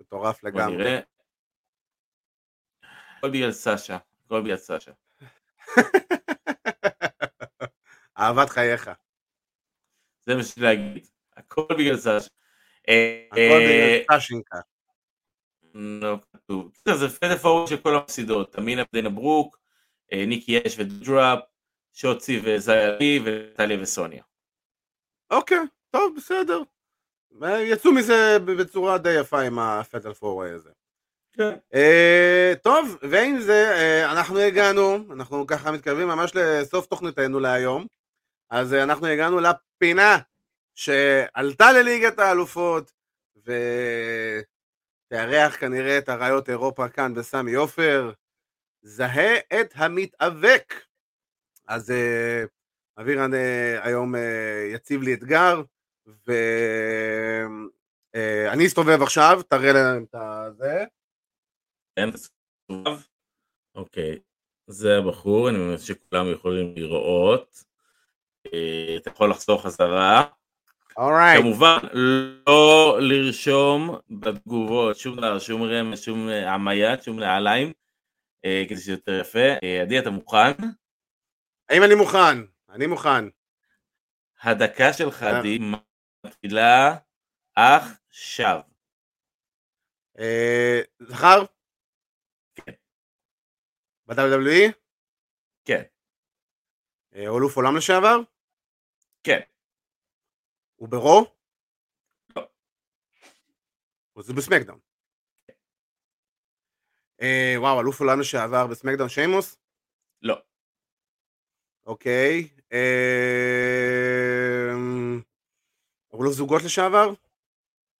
[0.00, 1.00] מטורף לגמרי.
[3.26, 4.90] הכל בגלל סאשה, הכל בגלל סאשה.
[8.18, 8.90] אהבת חייך.
[10.26, 12.28] זה מה שיש להגיד, הכל בגלל סאשה.
[13.32, 14.56] הכל בגלל סאשינקה.
[15.74, 16.72] לא כתוב.
[16.94, 19.58] זה פדף ההוא של כל המפסידות, אמינה ודינה ברוק,
[20.12, 21.38] אה, ניקי אש ודודראפ,
[21.92, 24.22] שוצי וזיילי וטליה וסוניה.
[25.30, 25.58] אוקיי,
[25.90, 26.62] טוב, בסדר.
[27.42, 30.70] יצאו מזה בצורה די יפה עם הפטל פורווי הזה.
[31.36, 31.56] כן.
[31.74, 37.86] אה, טוב, ועם זה אה, אנחנו הגענו, אנחנו ככה מתקרבים ממש לסוף תוכניתנו להיום,
[38.50, 40.18] אז אה, אנחנו הגענו לפינה
[40.74, 42.92] שעלתה לליגת האלופות
[45.08, 48.12] ותארח כנראה את אריות אירופה כאן בסמי עופר,
[48.82, 50.74] זהה את המתאבק.
[51.68, 51.92] אז
[52.98, 53.30] אבירן
[53.82, 54.14] היום
[54.72, 55.62] יציב לי אתגר,
[58.14, 60.14] ואני אסתובב עכשיו, תראה להם את
[60.56, 60.84] זה.
[63.74, 64.18] אוקיי,
[64.66, 67.64] זה הבחור, אני מבין שכולם יכולים לראות.
[68.54, 70.24] אה, אתה יכול לחזור חזרה.
[70.98, 71.38] Alright.
[71.38, 71.78] כמובן,
[72.46, 77.72] לא לרשום בתגובות שום דבר, שום רמז, שום עמיית, שום נעליים,
[78.44, 79.48] אה, כדי שזה יותר יפה.
[79.62, 80.52] אה, עדי, אתה מוכן?
[81.68, 82.38] האם אני מוכן?
[82.70, 83.24] אני מוכן.
[84.42, 85.58] הדקה שלך, עדי,
[86.26, 86.96] מתחילה
[87.56, 88.60] עכשיו.
[91.00, 91.44] זכר?
[94.06, 94.72] ב-WWE?
[95.64, 95.82] כן.
[97.14, 98.16] אה, אלוף עולם לשעבר?
[99.22, 99.40] כן.
[100.76, 101.34] הוא ברו?
[102.36, 102.48] לא.
[104.22, 104.78] זה בסמקדאון.
[107.22, 109.58] אה, וואו, אלוף עולם לשעבר בסמקדאון שיימוס?
[110.22, 110.42] לא.
[111.86, 112.48] אוקיי.
[112.72, 113.16] אה...
[116.14, 117.10] אלוף זוגות לשעבר?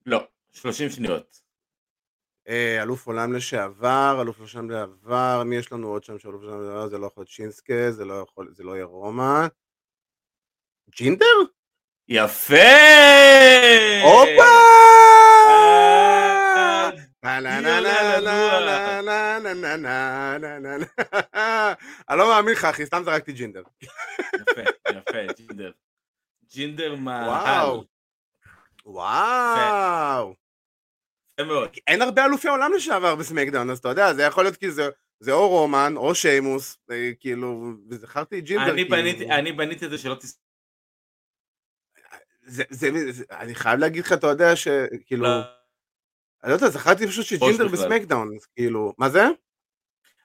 [0.07, 0.29] לא.
[0.53, 1.46] 30 שניות.
[2.49, 6.89] אה, אלוף עולם לשעבר, אלוף עולם לשעבר, מי יש לנו עוד שם שאלוף עולם לשעבר?
[6.89, 9.47] זה לא יכול להיות שינסקה, זה לא יכול, זה לא יהיה רומא.
[10.91, 11.27] ג'ינדר?
[12.09, 12.55] יפה!
[14.03, 14.53] הופה!
[22.09, 23.63] אני לא מאמין לך אחי, סתם זרקתי ג'ינדר.
[23.83, 25.71] יפה, יפה, ג'ינדר.
[26.53, 27.23] ג'ינדר מה...
[27.27, 27.85] וואו.
[28.87, 30.46] וואו.
[31.87, 34.89] אין הרבה אלופי עולם לשעבר בסמקדאון, אז אתה יודע, זה יכול להיות כי זה,
[35.21, 38.73] זה או רומן או שיימוס, אה, כאילו, וזכרתי ג'ינדר.
[38.73, 38.97] אני, כאילו...
[38.97, 40.41] בניתי, אני בניתי את זה שלא תס...
[42.43, 45.23] זה, זה, זה, אני חייב להגיד לך, אתה יודע, שכאילו...
[45.23, 45.41] לא.
[46.45, 49.25] אני לא יודע, זכרתי פשוט שג'ינדר בסמקדאון, כאילו, מה זה?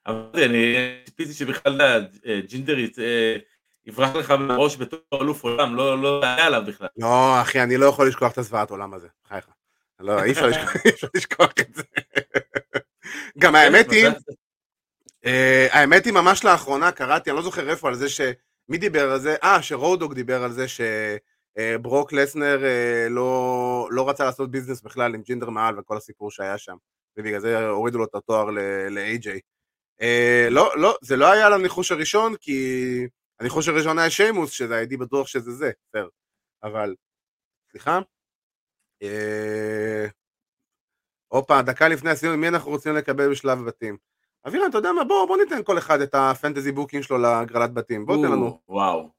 [0.09, 3.35] אמרתי, אני ציפיתי שבכלל אה, ג'ינדר אה,
[3.85, 6.87] יברח לך מהראש בתור אלוף עולם, לא, לא היה עליו בכלל.
[6.97, 9.49] לא, אחי, אני לא יכול לשכוח את הזוועת עולם הזה, חייך.
[10.01, 10.47] לא, אי אפשר
[11.15, 11.83] לשכוח את זה.
[13.39, 14.07] גם האמת היא,
[15.25, 18.07] אה, האמת היא ממש לאחרונה קראתי, אני לא זוכר איפה, על זה
[18.69, 19.35] מי דיבר על זה?
[19.43, 22.59] אה, שרודוג דיבר על זה שברוק לסנר
[23.09, 26.75] לא, לא רצה לעשות ביזנס בכלל עם ג'ינדר מעל וכל הסיפור שהיה שם,
[27.17, 28.49] ובגלל זה הורידו לו את התואר
[28.89, 29.29] ל-AJ.
[30.49, 33.07] לא, לא, זה לא היה על הניחוש הראשון, כי
[33.39, 36.07] הניחוש הראשון היה שיימוס, שזה הייתי בטוח שזה זה, בסדר.
[36.63, 36.95] אבל,
[37.71, 37.99] סליחה?
[41.27, 43.97] הופה, דקה לפני הסיום, מי אנחנו רוצים לקבל בשלב הבתים?
[44.47, 47.73] אבירן, אתה יודע מה, בוא, בוא ניתן כל אחד את ה fantasy booking שלו להגרלת
[47.73, 48.61] בתים, בוא תן לנו.
[48.69, 49.09] וואו.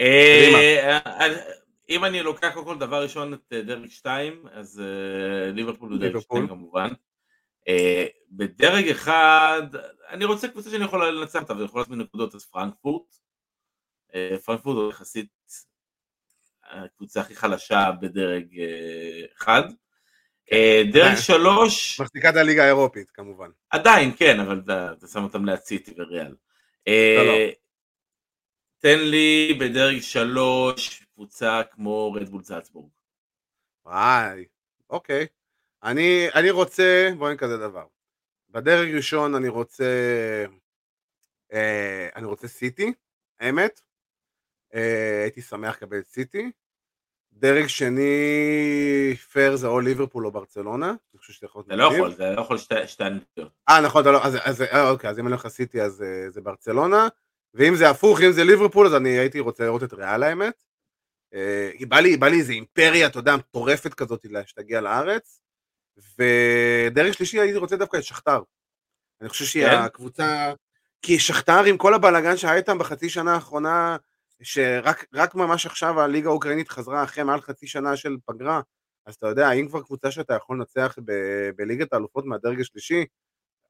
[0.00, 1.28] אה,
[1.88, 5.98] אם אני לוקח קודם כל דבר ראשון את אה, דרג 2, אז אה, ליברפול הוא
[5.98, 6.88] דרג 2 כמובן.
[8.30, 9.62] בדרג אחד,
[10.08, 13.14] אני רוצה קבוצה שאני יכול לנצח אותה ויכול לעשות מנקודות, אז פרנקפורט.
[14.44, 15.28] פרנקפורט הוא יחסית
[16.72, 18.46] הקבוצה הכי חלשה בדרג
[19.38, 19.62] אחד.
[20.52, 22.00] אה, דרך שלוש...
[22.00, 23.50] מחזיקה את הליגה האירופית כמובן.
[23.70, 24.60] עדיין, כן, אבל
[24.98, 26.34] אתה שם אותם סיטי וריאל.
[26.88, 27.52] אה, לא, לא.
[28.78, 32.90] תן לי בדרג שלוש קבוצה כמו רדבול זלצבורג.
[33.86, 34.44] וואי,
[34.90, 35.26] אוקיי.
[35.82, 37.86] אני, אני רוצה, בואי נגיד כזה דבר.
[38.50, 39.84] בדרג ראשון אני רוצה,
[41.52, 42.92] אה, אני רוצה סיטי,
[43.40, 43.80] האמת.
[44.74, 46.50] אה, הייתי שמח לקבל את סיטי.
[47.42, 51.68] דרג שני פייר זה או ליברפול או ברצלונה, אני חושב שזה יכול להיות...
[51.68, 53.52] זה לא יכול, זה לא יכול שתי הנקודות.
[53.68, 56.40] אה נכון, לא, אז, אז, אה, אוקיי, אז אם אני הולך לסיטי אז אה, זה
[56.40, 57.08] ברצלונה,
[57.54, 60.64] ואם זה הפוך, אם זה ליברפול אז אני הייתי רוצה לראות את ריאל האמת.
[61.34, 65.40] אה, בא לי, בא לי איזה אימפריה, אתה יודע, מטורפת כזאת שתגיע לארץ,
[66.18, 68.42] ודרג שלישי הייתי רוצה דווקא את שכתר.
[69.20, 69.78] אני חושב שהיא כן?
[69.78, 70.52] הקבוצה...
[71.02, 73.96] כי שכתר עם כל הבלאגן שהיה איתם בחצי שנה האחרונה,
[74.42, 78.60] שרק ממש עכשיו הליגה האוקראינית חזרה אחרי מעל חצי שנה של פגרה,
[79.06, 83.04] אז אתה יודע, האם כבר קבוצה שאתה יכול לנצח ב- בליגת האלופות מהדרג השלישי,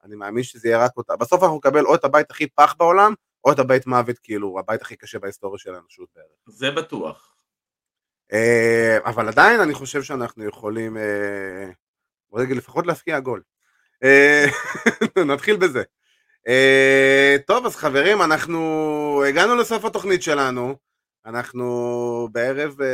[0.05, 1.17] אני מאמין שזה יהיה רק אותה.
[1.17, 3.15] בסוף אנחנו נקבל או את הבית הכי פח בעולם,
[3.45, 6.29] או את הבית מוות, כאילו, הבית הכי קשה בהיסטוריה של האנושות בערך.
[6.47, 7.37] זה בטוח.
[8.33, 11.71] אה, אבל עדיין אני חושב שאנחנו יכולים, אה,
[12.31, 13.43] בוא נגיד, לפחות להפקיע גול.
[14.03, 14.45] אה,
[15.33, 15.83] נתחיל בזה.
[16.49, 20.77] Uh, טוב, אז חברים, אנחנו הגענו לסוף התוכנית שלנו.
[21.27, 22.85] אנחנו בערב uh,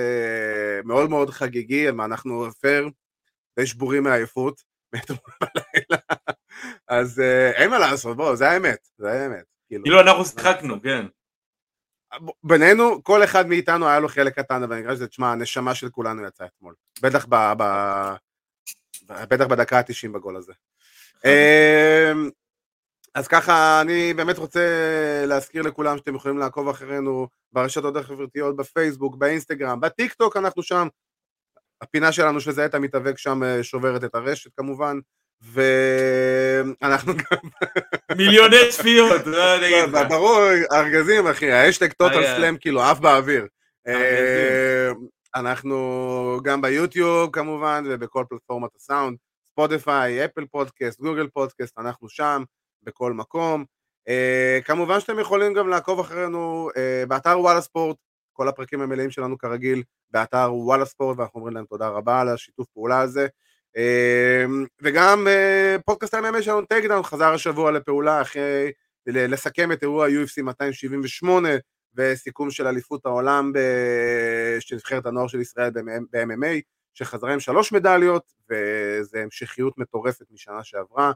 [0.84, 2.90] מאוד מאוד חגיגי, אנחנו פייר
[3.58, 4.62] די שבורים מעייפות,
[6.88, 9.44] אז uh, אין מה לעשות, בואו, זה האמת, זה האמת.
[9.68, 11.06] כאילו, כאילו אנחנו שיחקנו, כן.
[12.42, 15.88] בינינו, כל אחד מאיתנו היה לו חלק קטן, אבל אני חושב שזה, תשמע, הנשמה של
[15.90, 16.74] כולנו יצאה אתמול.
[17.02, 17.64] בטח, ב, ב,
[19.06, 20.52] בטח בדקה ה-90 בגול הזה.
[23.14, 24.60] אז ככה, אני באמת רוצה
[25.26, 30.88] להזכיר לכולם שאתם יכולים לעקוב אחרינו ברשתות החברתיות, בפייסבוק, באינסטגרם, בטיק טוק אנחנו שם.
[31.82, 34.98] הפינה שלנו שזה את המתאבק שם אה, שוברת את הרשת כמובן,
[35.42, 37.48] ואנחנו גם...
[38.16, 40.08] מיליוני צפיות, לא נגיד לך.
[40.08, 40.40] ברור,
[40.72, 43.46] ארגזים אחי, האשטג טוטל סלאם כאילו עף באוויר.
[43.86, 44.90] אה,
[45.34, 49.16] אנחנו גם ביוטיוב כמובן, ובכל פלטפורמת הסאונד,
[49.50, 52.42] Spotify, Apple Podcast, Google Podcast, אנחנו שם.
[52.82, 53.64] בכל מקום.
[54.08, 57.96] Uh, כמובן שאתם יכולים גם לעקוב אחרינו uh, באתר וואלה ספורט,
[58.32, 62.66] כל הפרקים המלאים שלנו כרגיל באתר וואלה ספורט, ואנחנו אומרים להם תודה רבה על השיתוף
[62.74, 63.26] פעולה הזה.
[63.76, 64.50] Uh,
[64.82, 68.72] וגם uh, פודקאסט ה-MMA שלנו Takedown חזר השבוע לפעולה אחרי
[69.06, 71.48] לסכם את אירוע UFC 278
[71.96, 73.52] וסיכום של אליפות העולם
[74.60, 76.60] של נבחרת הנוער של ישראל ב-MMA
[76.94, 81.12] שחזרה עם שלוש מדליות וזה המשכיות מטורפת משנה שעברה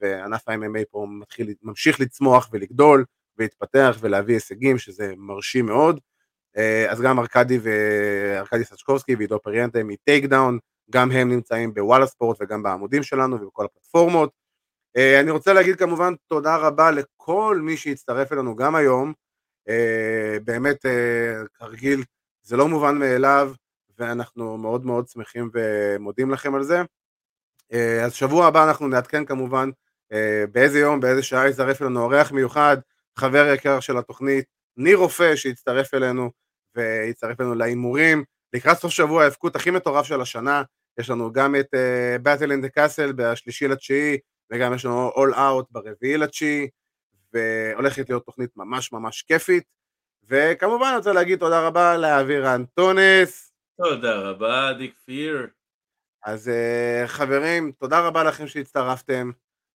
[0.00, 3.04] וענף ה-MMA פה מתחיל, ממשיך לצמוח ולגדול
[3.38, 6.00] ולהתפתח ולהביא הישגים שזה מרשים מאוד.
[6.56, 10.58] אה, אז גם ארכדי וארכדי סצ'קובסקי ועידו פריאנטה מ Takedown,
[10.90, 14.30] גם הם נמצאים בוואלה ספורט וגם בעמודים שלנו ובכל הפלטפורמות.
[14.96, 19.12] אה, אני רוצה להגיד כמובן תודה רבה לכל מי שהצטרף אלינו גם היום,
[19.68, 20.84] אה, באמת
[21.54, 22.02] כרגיל
[22.42, 23.52] זה לא מובן מאליו
[23.98, 26.82] ואנחנו מאוד מאוד שמחים ומודים לכם על זה.
[28.04, 29.70] אז שבוע הבא אנחנו נעדכן כמובן
[30.12, 32.76] אה, באיזה יום, באיזה שעה יצטרף אלינו אורח מיוחד,
[33.18, 34.44] חבר יקר של התוכנית,
[34.76, 36.30] ניר רופא שיצטרף אלינו
[36.76, 38.24] ויצטרף אלינו להימורים.
[38.52, 40.62] לקראת סוף שבוע ההאבקות הכי מטורף של השנה,
[40.98, 41.66] יש לנו גם את
[42.22, 44.18] Battle in the Castle בשלישי לתשיעי,
[44.52, 46.68] וגם יש לנו All Out ברביעי לתשיעי,
[47.32, 49.64] והולכת להיות תוכנית ממש ממש כיפית.
[50.28, 53.52] וכמובן אני רוצה להגיד תודה רבה לאבירן טוניס.
[53.76, 55.46] תודה רבה, עדי כפיר.
[56.26, 59.30] אז uh, חברים, תודה רבה לכם שהצטרפתם.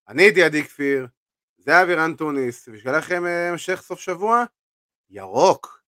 [0.08, 1.08] אני הייתי עדי כפיר,
[1.58, 4.44] זה אבירן טוניס, ושיהיה לכם אה, המשך סוף שבוע
[5.10, 5.81] ירוק.